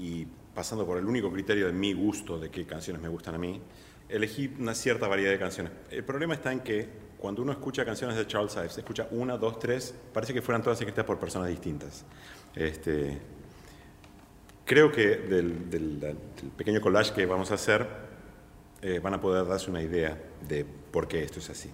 y 0.00 0.26
pasando 0.56 0.84
por 0.84 0.98
el 0.98 1.06
único 1.06 1.30
criterio 1.30 1.68
de 1.68 1.72
mi 1.72 1.92
gusto, 1.92 2.36
de 2.36 2.50
qué 2.50 2.66
canciones 2.66 3.00
me 3.00 3.08
gustan 3.08 3.36
a 3.36 3.38
mí, 3.38 3.60
elegí 4.08 4.52
una 4.58 4.74
cierta 4.74 5.06
variedad 5.06 5.30
de 5.30 5.38
canciones. 5.38 5.72
El 5.88 6.02
problema 6.02 6.34
está 6.34 6.50
en 6.50 6.60
que 6.60 7.01
cuando 7.22 7.40
uno 7.40 7.52
escucha 7.52 7.84
canciones 7.84 8.16
de 8.16 8.26
Charles 8.26 8.56
Ives, 8.56 8.78
escucha 8.78 9.06
una, 9.12 9.36
dos, 9.36 9.56
tres, 9.60 9.94
parece 10.12 10.34
que 10.34 10.42
fueran 10.42 10.60
todas 10.60 10.80
escritas 10.80 11.04
por 11.04 11.20
personas 11.20 11.46
distintas. 11.50 12.04
Este, 12.52 13.16
creo 14.64 14.90
que 14.90 15.18
del, 15.18 16.16
pequeño 16.56 16.80
collage 16.80 17.14
que 17.14 17.24
vamos 17.24 17.52
a 17.52 17.54
hacer 17.54 17.86
eh, 18.82 18.98
van 18.98 19.14
a 19.14 19.20
poder 19.20 19.46
darse 19.46 19.70
una 19.70 19.80
idea 19.80 20.20
de 20.48 20.64
por 20.64 21.06
qué 21.06 21.22
esto 21.22 21.38
es 21.38 21.48
así. 21.48 21.70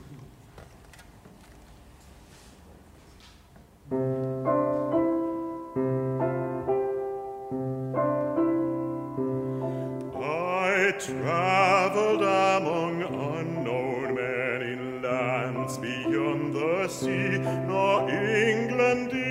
Sea, 16.88 17.38
nor 17.66 18.08
England 18.08 19.10
did. 19.10 19.28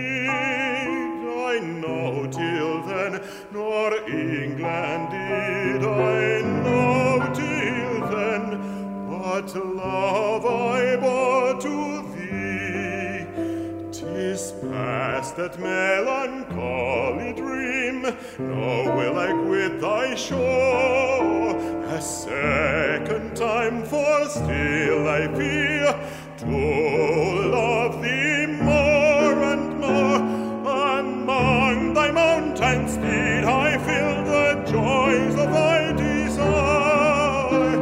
I 1.50 1.60
know 1.60 2.28
till 2.32 2.84
then, 2.84 3.22
nor 3.52 3.94
England 4.08 5.10
did. 5.10 5.84
I 5.84 6.42
know 6.64 7.20
till 7.34 8.08
then 8.16 8.44
what 9.10 9.56
love 9.56 10.46
I 10.46 10.98
bore 10.98 11.60
to 11.62 12.02
thee. 12.14 13.26
Tis 13.92 14.54
past 14.70 15.36
that 15.38 15.60
melancholy 15.60 17.34
dream, 17.34 18.02
now 18.04 18.96
will 18.96 19.18
I 19.18 19.32
quit 19.48 19.82
thy 19.82 20.14
shore. 20.14 21.56
A 21.88 22.02
second 22.02 23.36
time, 23.36 23.84
for 23.84 24.30
still 24.30 25.08
I 25.08 25.28
fear 25.36 25.96
to 26.38 27.50
love 27.50 28.02
thee 28.02 28.46
more 28.46 29.44
and 29.44 29.80
more. 29.80 30.20
Thy 31.94 32.12
mountains 32.12 32.96
did 32.98 33.44
I 33.44 33.78
feel 33.78 34.24
the 34.24 34.64
joys 34.72 35.34
of 35.34 35.50
thy 35.52 35.92
desire, 35.94 37.76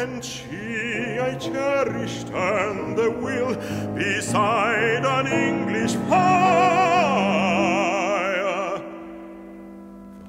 and 0.00 0.24
she 0.24 1.18
I 1.20 1.34
cherished 1.34 2.28
and 2.28 2.96
the 2.96 3.10
will 3.10 3.54
beside 3.94 5.04
an 5.04 5.26
English 5.26 5.94
fire. 6.08 6.72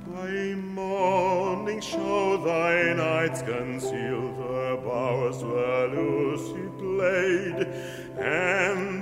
Thy 0.07 0.55
morning 0.55 1.81
show 1.81 2.37
thy 2.37 2.93
nights 2.93 3.41
conceal 3.41 4.33
the 4.33 4.77
bowers 4.85 5.43
where 5.43 5.87
Lucy 5.87 6.69
and 7.03 8.92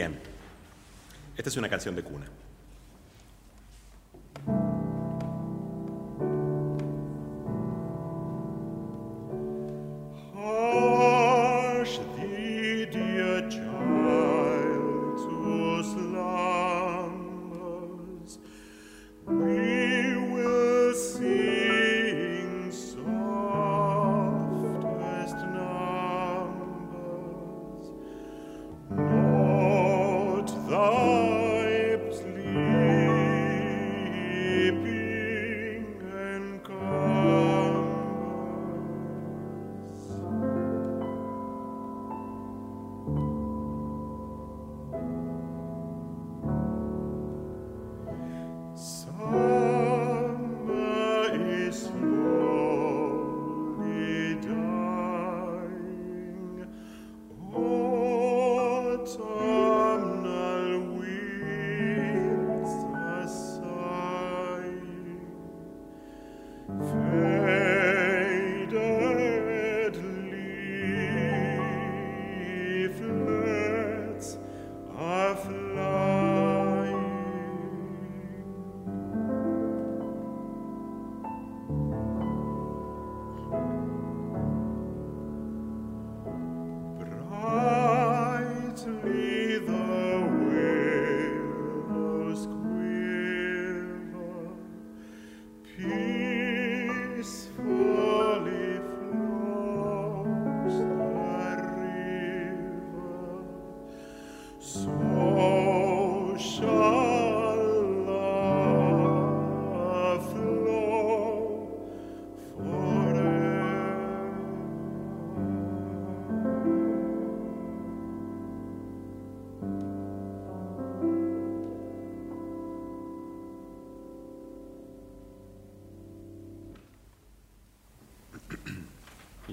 Bien. 0.00 0.18
Esta 1.36 1.50
es 1.50 1.56
una 1.58 1.68
canción 1.68 1.94
de 1.94 2.02
cuna. 2.02 2.24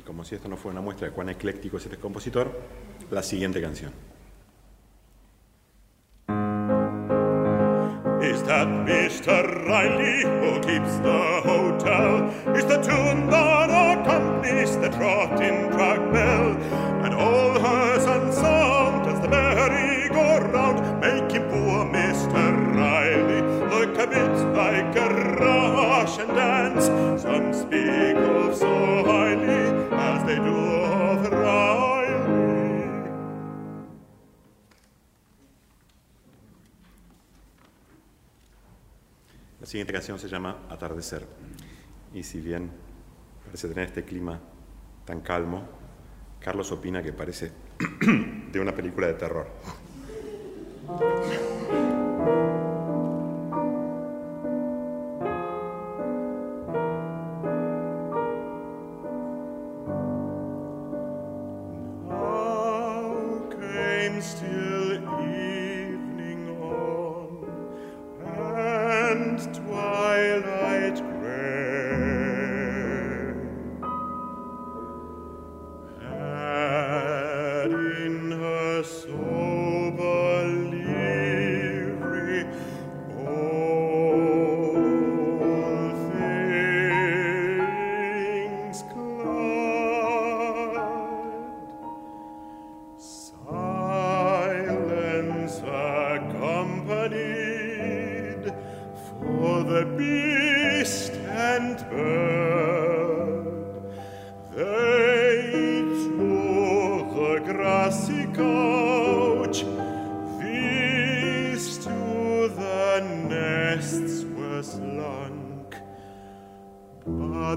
Como 0.08 0.24
si 0.24 0.36
esto 0.36 0.48
no 0.48 0.58
fuera 0.58 0.80
una 0.80 0.82
muestra 0.82 1.08
de 1.10 1.14
cuán 1.14 1.30
ecléctico 1.30 1.78
es 1.78 1.86
este 1.86 1.98
compositor, 1.98 2.60
la 3.12 3.22
siguiente 3.22 3.62
canción. 3.62 4.07
Keeps 10.78 10.98
the 10.98 11.42
hotel? 11.44 12.30
Is 12.56 12.66
the 12.66 12.78
tune 12.78 13.30
that 13.30 13.70
accompanies 13.70 14.78
the 14.78 14.90
trotting 14.90 15.72
track 15.72 16.00
bell? 16.14 16.50
And 17.04 17.14
all 17.14 17.60
hers 17.60 18.06
and 18.06 18.34
sound 18.34 19.08
as 19.08 19.20
the 19.20 19.28
merry-go-round 19.28 21.02
making 21.02 21.50
poor 21.50 21.86
Mr. 21.86 22.76
Riley 22.76 23.42
look 23.74 23.98
a 23.98 24.08
bit 24.08 24.36
like 24.54 24.96
a 24.96 25.10
Russian 25.40 26.28
dance. 26.28 26.86
Some 27.22 27.54
speak 27.54 28.16
of 28.16 28.56
so 28.56 29.04
highly 29.04 29.64
as 29.92 30.24
they 30.26 30.36
do 30.36 30.58
of 30.58 31.32
Riley. 31.32 31.78
La 39.60 39.66
siguiente 39.66 39.92
canción 39.92 40.20
se 40.20 40.30
llama 40.30 40.57
Y 42.14 42.24
si 42.24 42.40
bien 42.40 42.72
parece 43.46 43.68
tener 43.68 43.86
este 43.86 44.04
clima 44.04 44.40
tan 45.06 45.22
calmo, 45.22 45.68
Carlos 46.40 46.72
opina 46.72 47.02
que 47.04 47.14
parece 47.14 47.52
de 48.52 48.60
una 48.60 48.74
película 48.74 49.08
de 49.08 49.14
terror. 49.14 49.48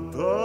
Father. 0.01 0.40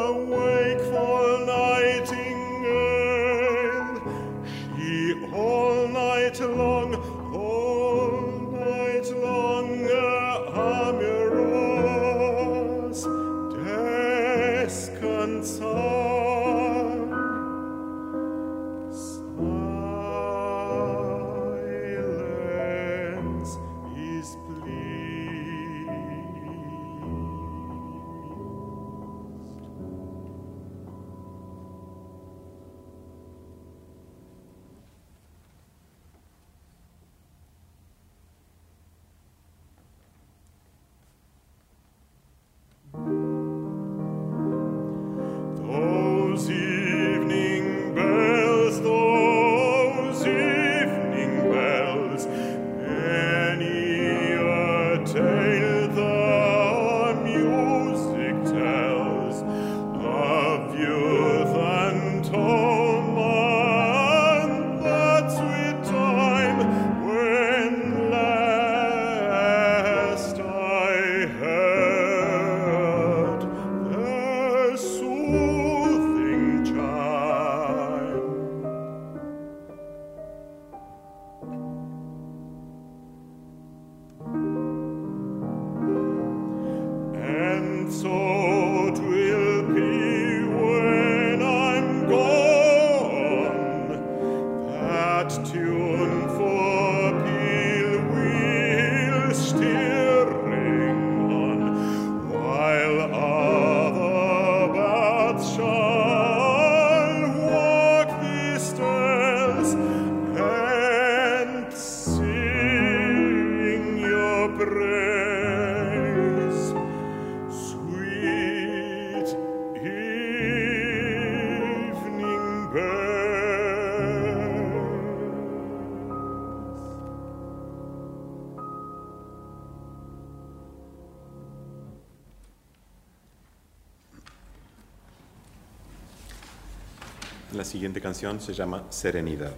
Siguiente 137.63 138.01
canción 138.01 138.41
se 138.41 138.53
llama 138.53 138.85
Serenidad. 138.89 139.53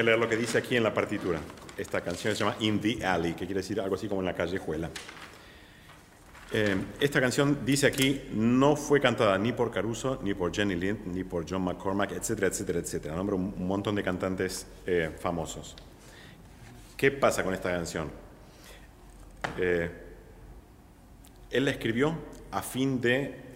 A 0.00 0.02
leer 0.02 0.18
lo 0.18 0.28
que 0.28 0.36
dice 0.36 0.58
aquí 0.58 0.76
en 0.76 0.82
la 0.82 0.92
partitura. 0.92 1.38
Esta 1.76 2.00
canción 2.00 2.34
se 2.34 2.40
llama 2.40 2.56
In 2.60 2.80
the 2.80 3.04
Alley, 3.04 3.32
que 3.32 3.46
quiere 3.46 3.60
decir 3.60 3.80
algo 3.80 3.94
así 3.94 4.08
como 4.08 4.20
en 4.20 4.26
la 4.26 4.34
callejuela. 4.34 4.90
Eh, 6.52 6.76
esta 6.98 7.20
canción 7.20 7.64
dice 7.64 7.86
aquí, 7.86 8.28
no 8.32 8.76
fue 8.76 9.00
cantada 9.00 9.38
ni 9.38 9.52
por 9.52 9.70
Caruso, 9.70 10.18
ni 10.22 10.34
por 10.34 10.54
Jenny 10.54 10.74
Lind, 10.74 11.06
ni 11.06 11.22
por 11.22 11.48
John 11.48 11.62
McCormack, 11.62 12.12
etcétera, 12.12 12.48
etcétera, 12.48 12.80
etcétera. 12.80 13.14
Nombro 13.14 13.36
un 13.36 13.66
montón 13.66 13.94
de 13.94 14.02
cantantes 14.02 14.66
eh, 14.86 15.10
famosos. 15.18 15.76
¿Qué 16.96 17.10
pasa 17.10 17.44
con 17.44 17.54
esta 17.54 17.70
canción? 17.70 18.10
Eh, 19.58 19.90
él 21.50 21.64
la 21.64 21.70
escribió 21.70 22.14
a 22.50 22.62
fin 22.62 23.00
de 23.00 23.50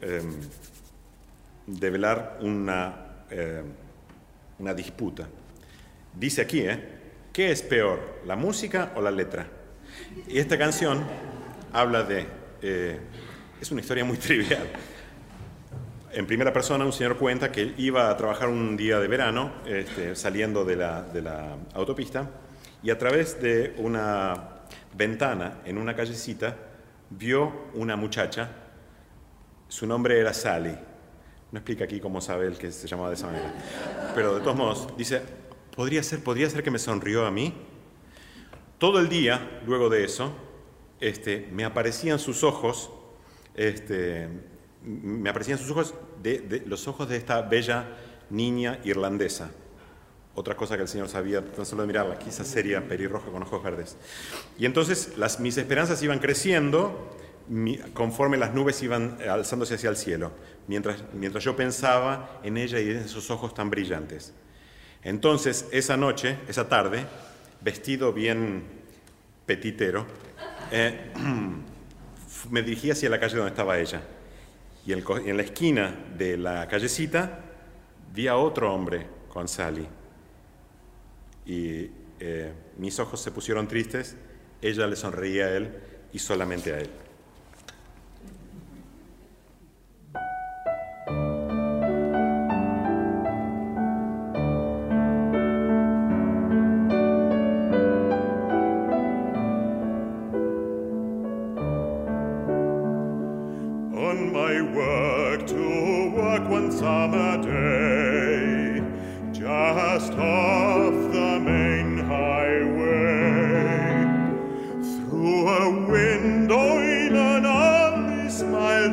develar 1.66 2.38
una, 2.42 3.24
una 4.58 4.74
disputa 4.74 5.26
Dice 6.16 6.42
aquí, 6.42 6.60
¿eh? 6.60 6.78
¿Qué 7.32 7.50
es 7.50 7.62
peor, 7.62 8.20
la 8.26 8.36
música 8.36 8.92
o 8.94 9.02
la 9.02 9.10
letra? 9.10 9.46
Y 10.28 10.38
esta 10.38 10.56
canción 10.56 11.04
habla 11.72 12.04
de... 12.04 12.26
eh, 12.62 13.00
es 13.60 13.70
una 13.72 13.80
historia 13.80 14.04
muy 14.04 14.16
trivial. 14.18 14.66
En 16.12 16.26
primera 16.26 16.52
persona, 16.52 16.84
un 16.84 16.92
señor 16.92 17.18
cuenta 17.18 17.50
que 17.50 17.74
iba 17.78 18.08
a 18.08 18.16
trabajar 18.16 18.48
un 18.48 18.76
día 18.76 19.00
de 19.00 19.08
verano, 19.08 19.52
este, 19.66 20.14
saliendo 20.14 20.64
de 20.64 20.76
la, 20.76 21.02
de 21.02 21.22
la 21.22 21.56
autopista, 21.74 22.30
y 22.84 22.90
a 22.90 22.98
través 22.98 23.40
de 23.42 23.74
una 23.78 24.50
ventana 24.96 25.58
en 25.64 25.76
una 25.78 25.96
callecita 25.96 26.56
vio 27.10 27.70
una 27.74 27.96
muchacha. 27.96 28.48
Su 29.66 29.86
nombre 29.88 30.20
era 30.20 30.32
Sally. 30.32 30.76
No 31.50 31.58
explica 31.58 31.84
aquí 31.84 31.98
cómo 31.98 32.20
sabe 32.20 32.46
él 32.46 32.58
que 32.58 32.70
se 32.70 32.86
llamaba 32.86 33.08
de 33.08 33.14
esa 33.16 33.26
manera. 33.26 33.52
Pero 34.14 34.36
de 34.36 34.40
todos 34.40 34.56
modos, 34.56 34.96
dice, 34.96 35.20
¿podría 35.74 36.02
ser, 36.02 36.22
podría 36.22 36.48
ser 36.50 36.62
que 36.62 36.70
me 36.70 36.78
sonrió 36.78 37.26
a 37.26 37.30
mí? 37.30 37.54
Todo 38.78 38.98
el 38.98 39.08
día, 39.08 39.60
luego 39.66 39.88
de 39.88 40.04
eso, 40.04 40.32
este, 41.00 41.48
me 41.52 41.64
aparecían 41.64 42.18
sus 42.18 42.42
ojos, 42.42 42.90
este, 43.54 44.28
me 44.82 45.30
aparecían 45.30 45.58
sus 45.58 45.70
ojos, 45.70 45.94
los 46.66 46.88
ojos 46.88 47.08
de 47.08 47.16
esta 47.16 47.42
bella 47.42 47.88
niña 48.30 48.80
irlandesa. 48.84 49.50
Otra 50.34 50.56
cosa 50.56 50.76
que 50.76 50.82
el 50.82 50.88
Señor 50.88 51.08
sabía, 51.08 51.44
tan 51.44 51.64
solo 51.64 51.82
de 51.82 51.86
mirarla, 51.86 52.18
quizás 52.18 52.46
sería 52.48 52.86
pelirroja 52.88 53.30
con 53.30 53.42
ojos 53.42 53.62
verdes. 53.62 53.96
Y 54.58 54.66
entonces 54.66 55.16
las, 55.16 55.38
mis 55.38 55.56
esperanzas 55.56 56.02
iban 56.02 56.18
creciendo 56.18 57.16
conforme 57.92 58.36
las 58.36 58.54
nubes 58.54 58.82
iban 58.82 59.18
alzándose 59.28 59.74
hacia 59.74 59.90
el 59.90 59.96
cielo, 59.96 60.32
mientras 60.66 61.44
yo 61.44 61.54
pensaba 61.54 62.40
en 62.42 62.56
ella 62.56 62.80
y 62.80 62.90
en 62.90 62.96
esos 62.96 63.30
ojos 63.30 63.52
tan 63.54 63.70
brillantes. 63.70 64.32
Entonces, 65.04 65.68
esa 65.70 65.96
noche, 65.96 66.38
esa 66.48 66.68
tarde, 66.68 67.04
vestido 67.60 68.12
bien 68.12 68.64
petitero, 69.44 70.06
eh, 70.70 71.12
me 72.50 72.62
dirigí 72.62 72.90
hacia 72.90 73.10
la 73.10 73.20
calle 73.20 73.36
donde 73.36 73.50
estaba 73.50 73.78
ella. 73.78 74.02
Y 74.86 74.92
en, 74.92 75.36
la 75.36 75.42
esquina 75.42 75.94
de 76.16 76.36
la 76.36 76.66
callecita 76.68 77.40
vi 78.12 78.28
a 78.28 78.36
otro 78.36 78.72
hombre 78.72 79.06
con 79.28 79.46
Sally. 79.46 79.86
Y 81.46 81.90
eh, 82.20 82.52
mis 82.78 82.98
ojos 82.98 83.20
se 83.20 83.30
pusieron 83.30 83.68
tristes, 83.68 84.16
ella 84.62 84.86
le 84.86 84.96
sonreía 84.96 85.46
a 85.46 85.50
él 85.50 85.74
y 86.12 86.18
solamente 86.18 86.72
a 86.72 86.78
él. 86.78 86.90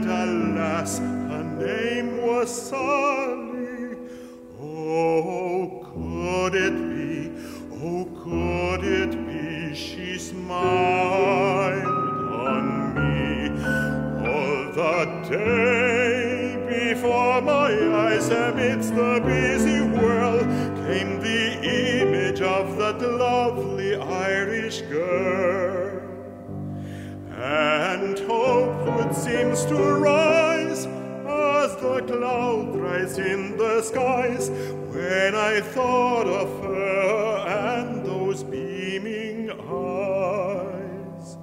Smiled 0.02 0.08
a 0.08 0.60
lass. 0.60 1.00
Her 1.00 1.44
name 1.44 2.22
was 2.22 2.70
Sally. 2.70 3.98
Oh, 4.60 5.86
could 5.94 6.56
it 6.56 6.76
be? 6.90 7.32
Oh, 7.84 8.06
could 8.24 8.84
it 8.84 9.12
be? 9.28 9.76
She 9.76 10.18
smiled 10.18 11.86
on 11.86 12.94
me. 12.96 13.50
All 14.28 14.72
the 14.74 15.06
day 15.30 16.94
before 16.94 17.42
my 17.42 17.72
eyes, 18.06 18.30
amidst 18.30 18.96
the 18.96 19.22
busy 19.26 19.82
world, 19.82 20.48
came 20.88 21.20
the 21.20 21.60
image 22.02 22.42
of 22.42 22.78
that 22.78 23.02
lovely 23.02 23.96
Irish 23.96 24.82
girl. 24.82 25.61
Seems 29.32 29.66
to 29.66 29.78
rise 29.96 30.86
as 31.26 31.76
the 31.78 32.04
cloud 32.06 32.76
rise 32.76 33.18
in 33.18 33.56
the 33.58 33.82
skies 33.82 34.50
when 34.94 35.36
I 35.36 35.62
thought 35.62 36.28
of 36.28 36.50
her 36.64 37.38
and 37.48 38.06
those 38.06 38.44
beaming 38.44 39.52
eyes. 39.52 41.38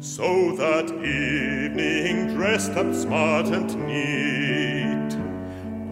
So 0.00 0.54
that 0.56 0.86
evening, 0.90 2.34
dressed 2.36 2.72
up 2.72 2.94
smart 2.94 3.46
and 3.46 3.70
neat, 3.86 5.12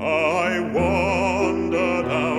I 0.03 0.61
wandered 0.75 2.07
down 2.09 2.36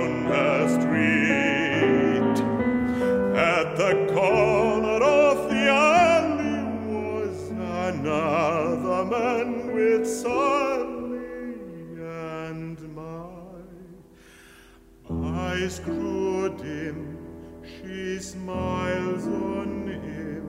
grew 15.75 16.47
dim. 16.57 17.17
She 17.61 18.19
smiles 18.19 19.27
on 19.27 19.87
him 19.87 20.45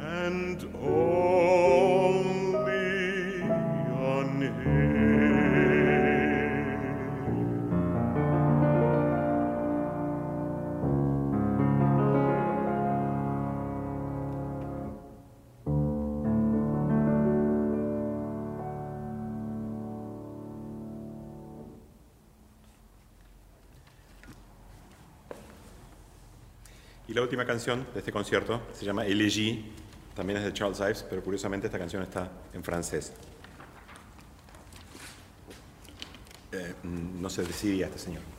and 0.00 0.62
only 0.84 1.77
la 27.18 27.22
última 27.22 27.44
canción 27.44 27.84
de 27.92 27.98
este 27.98 28.12
concierto 28.12 28.62
se 28.72 28.84
llama 28.84 29.04
Elegie, 29.04 29.64
también 30.14 30.38
es 30.38 30.44
de 30.44 30.52
Charles 30.52 30.78
Ives, 30.78 31.04
pero 31.10 31.20
curiosamente 31.20 31.66
esta 31.66 31.76
canción 31.76 32.00
está 32.00 32.30
en 32.52 32.62
francés. 32.62 33.12
Eh, 36.52 36.74
mm, 36.80 37.20
no 37.20 37.28
se 37.28 37.42
decidía 37.42 37.86
este 37.86 37.98
señor. 37.98 38.37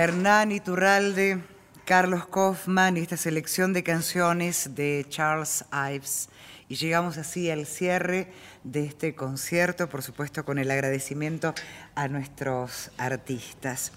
Hernán 0.00 0.50
Iturralde, 0.50 1.40
Carlos 1.84 2.26
Kaufman 2.26 2.96
y 2.96 3.00
esta 3.00 3.18
selección 3.18 3.74
de 3.74 3.82
canciones 3.82 4.74
de 4.74 5.04
Charles 5.10 5.66
Ives. 5.70 6.30
Y 6.70 6.76
llegamos 6.76 7.18
así 7.18 7.50
al 7.50 7.66
cierre 7.66 8.28
de 8.64 8.86
este 8.86 9.14
concierto, 9.14 9.90
por 9.90 10.02
supuesto 10.02 10.42
con 10.46 10.58
el 10.58 10.70
agradecimiento 10.70 11.52
a 11.94 12.08
nuestros 12.08 12.90
artistas. 12.96 13.92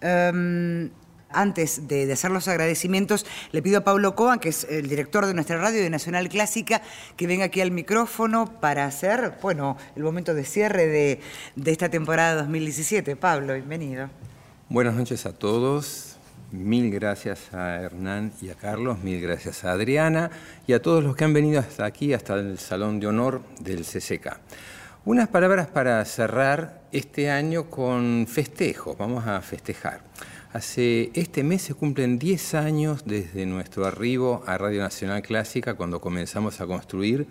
Em, 0.00 0.90
antes 1.30 1.88
de, 1.88 2.12
hacer 2.12 2.30
los 2.30 2.46
agradecimientos, 2.46 3.26
le 3.50 3.60
pido 3.60 3.78
a 3.78 3.80
Pablo 3.82 4.14
Coan, 4.14 4.38
que 4.38 4.50
es 4.50 4.62
el 4.70 4.88
director 4.88 5.26
de 5.26 5.34
nuestra 5.34 5.58
radio 5.58 5.82
de 5.82 5.90
Nacional 5.90 6.28
Clásica, 6.28 6.80
que 7.16 7.26
venga 7.26 7.46
aquí 7.46 7.60
al 7.60 7.72
micrófono 7.72 8.60
para 8.60 8.84
hacer, 8.84 9.36
bueno, 9.42 9.76
el 9.96 10.04
momento 10.04 10.32
de 10.32 10.44
cierre 10.44 10.86
de, 10.86 11.20
de 11.56 11.72
esta 11.72 11.88
temporada 11.88 12.36
2017. 12.36 13.16
Pablo, 13.16 13.54
bienvenido. 13.54 14.10
Buenas 14.70 14.94
noches 14.94 15.26
a 15.26 15.34
todos. 15.34 16.16
Mil 16.50 16.90
gracias 16.90 17.52
a 17.52 17.82
Hernán 17.82 18.32
y 18.40 18.48
a 18.48 18.54
Carlos, 18.54 18.98
mil 19.04 19.20
gracias 19.20 19.62
a 19.62 19.72
Adriana 19.72 20.30
y 20.66 20.72
a 20.72 20.80
todos 20.80 21.04
los 21.04 21.14
que 21.14 21.24
han 21.24 21.34
venido 21.34 21.60
hasta 21.60 21.84
aquí, 21.84 22.14
hasta 22.14 22.36
el 22.36 22.58
Salón 22.58 22.98
de 22.98 23.06
Honor 23.06 23.42
del 23.60 23.84
CCK. 23.84 24.38
Unas 25.04 25.28
palabras 25.28 25.66
para 25.66 26.02
cerrar 26.06 26.80
este 26.92 27.30
año 27.30 27.68
con 27.68 28.26
festejos, 28.26 28.96
vamos 28.96 29.26
a 29.26 29.42
festejar. 29.42 30.00
Hace 30.54 31.10
este 31.12 31.44
mes 31.44 31.60
se 31.60 31.74
cumplen 31.74 32.18
10 32.18 32.54
años 32.54 33.02
desde 33.04 33.44
nuestro 33.44 33.84
arribo 33.84 34.44
a 34.46 34.56
Radio 34.56 34.80
Nacional 34.80 35.20
Clásica 35.20 35.74
cuando 35.74 36.00
comenzamos 36.00 36.62
a 36.62 36.66
construir 36.66 37.26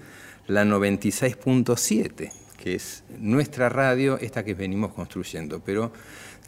la 0.46 0.64
96.7, 0.66 2.32
que 2.58 2.76
es 2.76 3.04
nuestra 3.18 3.70
radio, 3.70 4.20
esta 4.20 4.46
que 4.46 4.54
venimos 4.54 4.94
construyendo. 4.94 5.62
Pero 5.66 5.92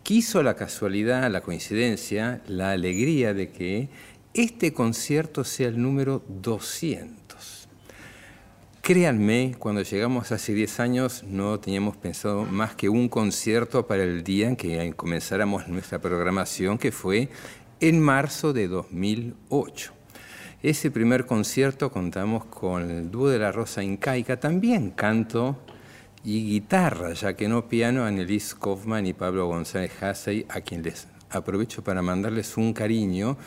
quiso 0.05 0.43
la 0.43 0.53
casualidad, 0.53 1.31
la 1.31 1.41
coincidencia, 1.41 2.39
la 2.45 2.69
alegría 2.69 3.33
de 3.33 3.49
que 3.49 3.89
este 4.35 4.71
concierto 4.71 5.43
sea 5.43 5.67
el 5.67 5.81
número 5.81 6.23
200. 6.27 7.67
Créanme, 8.83 9.55
cuando 9.57 9.81
llegamos 9.81 10.31
hace 10.31 10.53
10 10.53 10.79
años 10.79 11.23
no 11.23 11.59
teníamos 11.59 11.97
pensado 11.97 12.43
más 12.45 12.75
que 12.75 12.87
un 12.87 13.09
concierto 13.09 13.87
para 13.87 14.03
el 14.03 14.23
día 14.23 14.47
en 14.47 14.55
que 14.55 14.93
comenzáramos 14.95 15.67
nuestra 15.67 15.97
programación, 15.97 16.77
que 16.77 16.91
fue 16.91 17.29
en 17.79 17.99
marzo 17.99 18.53
de 18.53 18.67
2008. 18.67 19.91
Ese 20.61 20.91
primer 20.91 21.25
concierto 21.25 21.91
contamos 21.91 22.45
con 22.45 22.91
el 22.91 23.09
dúo 23.09 23.29
de 23.29 23.39
la 23.39 23.51
Rosa 23.51 23.81
Incaica, 23.81 24.39
también 24.39 24.91
canto 24.91 25.57
y 26.25 26.43
guitarra, 26.43 27.13
ya 27.13 27.35
que 27.35 27.47
no 27.47 27.69
piano, 27.69 28.03
Annelies 28.03 28.55
Kaufman 28.55 29.05
y 29.05 29.13
Pablo 29.13 29.45
González 29.45 29.91
Hassey, 30.01 30.45
a 30.49 30.59
quien 30.61 30.81
les 30.81 31.07
aprovecho 31.29 31.83
para 31.83 32.01
mandarles 32.01 32.57
un 32.57 32.73
cariño, 32.73 33.37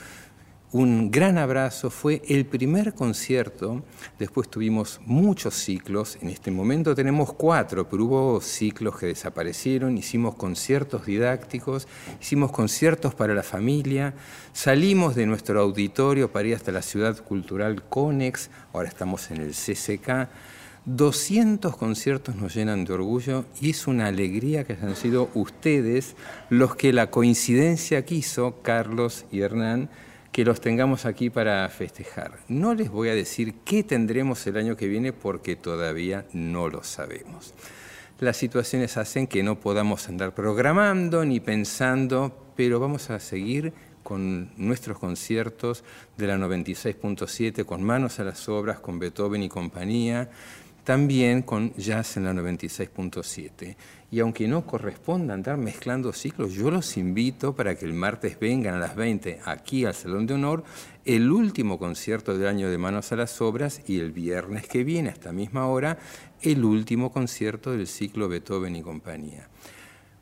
un 0.70 1.10
gran 1.10 1.38
abrazo. 1.38 1.90
Fue 1.90 2.22
el 2.28 2.46
primer 2.46 2.94
concierto, 2.94 3.82
después 4.20 4.48
tuvimos 4.48 5.00
muchos 5.05 5.55
ciclos, 5.55 6.18
en 6.22 6.28
este 6.28 6.52
momento 6.52 6.94
tenemos 6.94 7.32
cuatro, 7.32 7.88
pero 7.88 8.05
hubo 8.05 8.40
ciclos 8.40 8.96
que 8.96 9.06
desaparecieron, 9.06 9.98
hicimos 9.98 10.36
conciertos 10.36 11.05
didácticos, 11.05 11.88
hicimos 12.20 12.52
conciertos 12.52 13.12
para 13.12 13.34
la 13.34 13.42
familia, 13.42 14.14
salimos 14.52 15.16
de 15.16 15.26
nuestro 15.26 15.60
auditorio 15.60 16.30
para 16.30 16.46
ir 16.46 16.55
hasta 16.55 16.70
la 16.70 16.82
ciudad 16.82 17.18
cultural 17.24 17.82
Conex, 17.88 18.50
ahora 18.72 18.88
estamos 18.88 19.32
en 19.32 19.38
el 19.38 19.50
CCK 19.50 20.28
200 20.89 21.77
conciertos 21.77 22.36
nos 22.36 22.55
llenan 22.55 22.86
de 22.86 22.94
orgullo 22.94 23.44
y 23.60 23.70
es 23.70 23.86
una 23.86 24.06
alegría 24.06 24.65
que 24.65 24.73
hayan 24.73 24.97
sido 24.97 25.28
ustedes 25.35 26.16
los 26.48 26.77
que 26.77 26.94
la 26.94 27.10
coincidencia 27.10 28.06
quiso, 28.06 28.62
Carlos 28.62 29.27
y 29.31 29.40
Hernán, 29.40 29.90
que 30.32 30.47
los 30.47 30.62
tengamos 30.62 31.05
aquí 31.05 31.28
para 31.28 31.69
festejar. 31.69 32.39
No 32.48 32.73
les 32.74 32.90
voy 32.90 33.10
a 33.10 33.15
decir 33.15 33.56
qué 33.66 33.82
tendremos 33.82 34.47
el 34.47 34.56
año 34.56 34.78
que 34.78 34.89
viene 34.89 35.12
porque 35.12 35.56
todavía 35.56 36.24
no 36.32 36.70
lo 36.70 36.82
sabemos. 36.82 37.52
Las 38.19 38.39
situaciones 38.39 38.97
hacen 38.97 39.27
que 39.27 39.43
no 39.43 39.60
podamos 39.60 40.09
andar 40.09 40.35
programando 40.35 41.23
ni 41.27 41.39
pensando, 41.39 42.51
pero 42.56 42.81
vamos 42.81 43.10
a 43.10 43.20
seguir 43.20 43.74
con 44.02 44.52
nuestros 44.56 44.98
conciertos 44.98 45.85
de 46.16 46.28
la 46.28 46.39
96.7, 46.39 47.66
con 47.66 47.82
manos 47.82 48.20
a 48.20 48.24
las 48.24 48.48
obras, 48.48 48.81
con 48.81 48.98
Beethoven 48.98 49.43
y 49.43 49.51
compañía, 49.51 50.31
también 50.89 51.43
con 51.43 51.74
jazz 51.74 52.16
en 52.16 52.24
la 52.24 52.32
96.7. 52.32 53.77
Y 54.10 54.20
aunque 54.20 54.48
no 54.48 54.65
corresponda 54.65 55.35
andar 55.35 55.59
mezclando 55.59 56.15
ciclos, 56.15 56.55
yo 56.55 56.70
los 56.70 56.97
invito 56.97 57.55
para 57.55 57.74
que 57.74 57.85
el 57.85 57.93
martes 57.93 58.40
vengan 58.40 58.77
a 58.77 58.78
las 58.78 58.97
20 58.97 59.40
aquí 59.44 59.85
al 59.85 59.93
Salón 59.93 60.27
de 60.27 60.32
Honor 60.32 60.65
el 61.05 61.31
último 61.31 61.78
concierto 61.78 62.39
del 62.39 62.48
año 62.48 62.70
de 62.70 62.78
Manos 62.78 63.12
a 63.12 63.16
las 63.16 63.39
Obras 63.43 63.82
y 63.86 64.01
el 64.01 64.12
viernes 64.12 64.66
que 64.66 64.82
viene, 64.82 65.10
a 65.10 65.12
esta 65.12 65.31
misma 65.31 65.66
hora, 65.66 65.98
el 66.40 66.65
último 66.65 67.12
concierto 67.12 67.73
del 67.73 67.86
ciclo 67.86 68.31
Beethoven 68.31 68.74
y 68.74 68.81
compañía. 68.81 69.47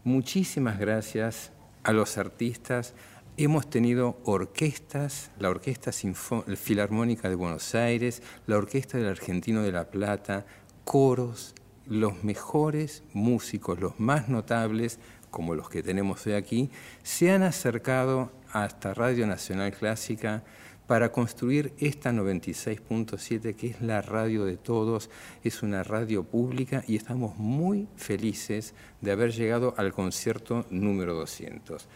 Muchísimas 0.02 0.80
gracias 0.80 1.52
a 1.84 1.92
los 1.92 2.18
artistas. 2.18 2.92
Hemos 3.38 3.68
tenido 3.68 4.18
orquestas, 4.24 5.30
la 5.38 5.50
Orquesta 5.50 5.92
Filarmónica 5.92 7.28
de 7.28 7.34
Buenos 7.34 7.74
Aires, 7.74 8.22
la 8.46 8.56
Orquesta 8.56 8.96
del 8.96 9.08
Argentino 9.08 9.62
de 9.62 9.72
La 9.72 9.90
Plata, 9.90 10.46
coros, 10.86 11.54
los 11.86 12.24
mejores 12.24 13.02
músicos, 13.12 13.78
los 13.78 14.00
más 14.00 14.30
notables, 14.30 15.00
como 15.30 15.54
los 15.54 15.68
que 15.68 15.82
tenemos 15.82 16.26
hoy 16.26 16.32
aquí, 16.32 16.70
se 17.02 17.30
han 17.30 17.42
acercado 17.42 18.32
hasta 18.52 18.94
Radio 18.94 19.26
Nacional 19.26 19.72
Clásica 19.72 20.42
para 20.86 21.12
construir 21.12 21.74
esta 21.76 22.12
96.7, 22.12 23.54
que 23.54 23.66
es 23.66 23.82
la 23.82 24.00
radio 24.00 24.46
de 24.46 24.56
todos, 24.56 25.10
es 25.44 25.62
una 25.62 25.82
radio 25.82 26.24
pública 26.24 26.84
y 26.86 26.96
estamos 26.96 27.36
muy 27.36 27.86
felices 27.96 28.72
de 29.02 29.12
haber 29.12 29.32
llegado 29.32 29.74
al 29.76 29.92
concierto 29.92 30.64
número 30.70 31.12
200. 31.12 31.86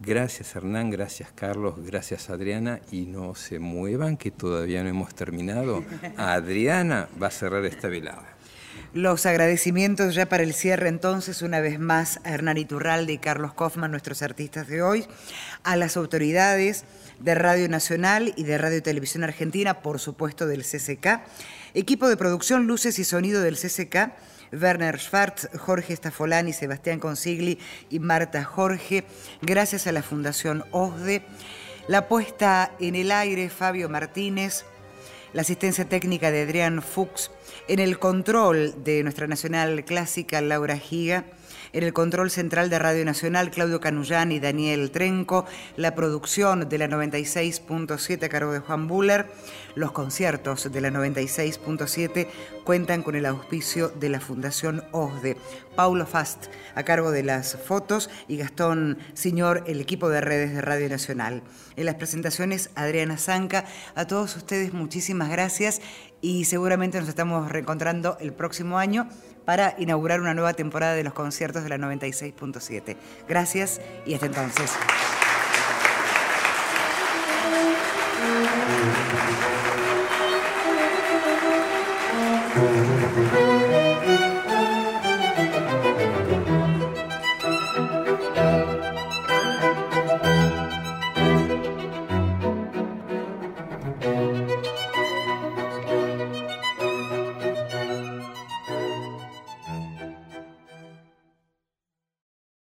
Gracias 0.00 0.54
Hernán, 0.54 0.90
gracias 0.90 1.30
Carlos, 1.34 1.74
gracias 1.84 2.30
Adriana 2.30 2.80
y 2.92 3.06
no 3.06 3.34
se 3.34 3.58
muevan 3.58 4.16
que 4.16 4.30
todavía 4.30 4.82
no 4.84 4.88
hemos 4.88 5.14
terminado. 5.14 5.84
Adriana 6.16 7.08
va 7.20 7.26
a 7.26 7.30
cerrar 7.30 7.64
esta 7.64 7.88
velada. 7.88 8.38
Los 8.94 9.26
agradecimientos 9.26 10.14
ya 10.14 10.26
para 10.26 10.44
el 10.44 10.54
cierre 10.54 10.88
entonces, 10.88 11.42
una 11.42 11.60
vez 11.60 11.78
más, 11.78 12.20
a 12.24 12.30
Hernán 12.30 12.56
Iturralde 12.56 13.12
y 13.12 13.18
Carlos 13.18 13.52
Kaufman, 13.54 13.90
nuestros 13.90 14.22
artistas 14.22 14.66
de 14.68 14.82
hoy, 14.82 15.04
a 15.62 15.76
las 15.76 15.96
autoridades 15.96 16.84
de 17.20 17.34
Radio 17.34 17.68
Nacional 17.68 18.32
y 18.36 18.44
de 18.44 18.56
Radio 18.56 18.78
y 18.78 18.82
Televisión 18.82 19.24
Argentina, 19.24 19.82
por 19.82 19.98
supuesto 19.98 20.46
del 20.46 20.62
CCK, 20.62 21.20
equipo 21.74 22.08
de 22.08 22.16
producción, 22.16 22.66
luces 22.66 22.98
y 22.98 23.04
sonido 23.04 23.42
del 23.42 23.56
CCK, 23.56 24.12
Werner 24.52 24.98
Schwartz, 24.98 25.48
Jorge 25.58 25.94
Stafolani, 25.94 26.52
Sebastián 26.52 27.00
Consigli 27.00 27.58
y 27.90 27.98
Marta 27.98 28.44
Jorge, 28.44 29.04
gracias 29.42 29.86
a 29.86 29.92
la 29.92 30.02
Fundación 30.02 30.64
OSDE. 30.70 31.22
La 31.88 32.08
puesta 32.08 32.72
en 32.80 32.94
el 32.94 33.10
aire, 33.10 33.48
Fabio 33.48 33.88
Martínez, 33.88 34.64
la 35.32 35.42
asistencia 35.42 35.88
técnica 35.88 36.30
de 36.30 36.42
Adrián 36.42 36.82
Fuchs, 36.82 37.30
en 37.66 37.78
el 37.78 37.98
control 37.98 38.82
de 38.84 39.02
nuestra 39.02 39.26
Nacional 39.26 39.84
Clásica, 39.84 40.40
Laura 40.40 40.78
Giga, 40.78 41.24
en 41.72 41.84
el 41.84 41.92
control 41.92 42.30
central 42.30 42.70
de 42.70 42.78
Radio 42.78 43.04
Nacional, 43.04 43.50
Claudio 43.50 43.80
Canullán 43.80 44.32
y 44.32 44.40
Daniel 44.40 44.90
Trenco, 44.90 45.46
la 45.76 45.94
producción 45.94 46.68
de 46.68 46.78
la 46.78 46.88
96.7 46.88 48.24
a 48.24 48.28
cargo 48.28 48.52
de 48.52 48.60
Juan 48.60 48.88
Buller, 48.88 49.26
los 49.74 49.92
conciertos 49.92 50.70
de 50.70 50.80
la 50.80 50.90
96.7 50.90 52.28
cuentan 52.64 53.02
con 53.02 53.14
el 53.14 53.26
auspicio 53.26 53.88
de 53.88 54.08
la 54.08 54.20
Fundación 54.20 54.84
OSDE. 54.92 55.36
Paulo 55.76 56.06
Fast 56.06 56.46
a 56.74 56.82
cargo 56.82 57.12
de 57.12 57.22
las 57.22 57.56
fotos 57.56 58.10
y 58.26 58.36
Gastón 58.36 58.98
Señor, 59.14 59.62
el 59.66 59.80
equipo 59.80 60.08
de 60.08 60.20
redes 60.20 60.52
de 60.52 60.60
Radio 60.60 60.88
Nacional. 60.88 61.42
En 61.76 61.86
las 61.86 61.94
presentaciones, 61.94 62.70
Adriana 62.74 63.16
Zanca. 63.16 63.64
A 63.94 64.06
todos 64.06 64.34
ustedes 64.34 64.72
muchísimas 64.72 65.30
gracias 65.30 65.80
y 66.20 66.46
seguramente 66.46 66.98
nos 66.98 67.08
estamos 67.08 67.48
reencontrando 67.48 68.16
el 68.20 68.32
próximo 68.32 68.78
año 68.78 69.08
para 69.48 69.74
inaugurar 69.78 70.20
una 70.20 70.34
nueva 70.34 70.52
temporada 70.52 70.92
de 70.92 71.02
los 71.02 71.14
conciertos 71.14 71.62
de 71.62 71.70
la 71.70 71.78
96.7. 71.78 72.96
Gracias 73.26 73.80
y 74.04 74.12
hasta 74.12 74.26
entonces. 74.26 74.72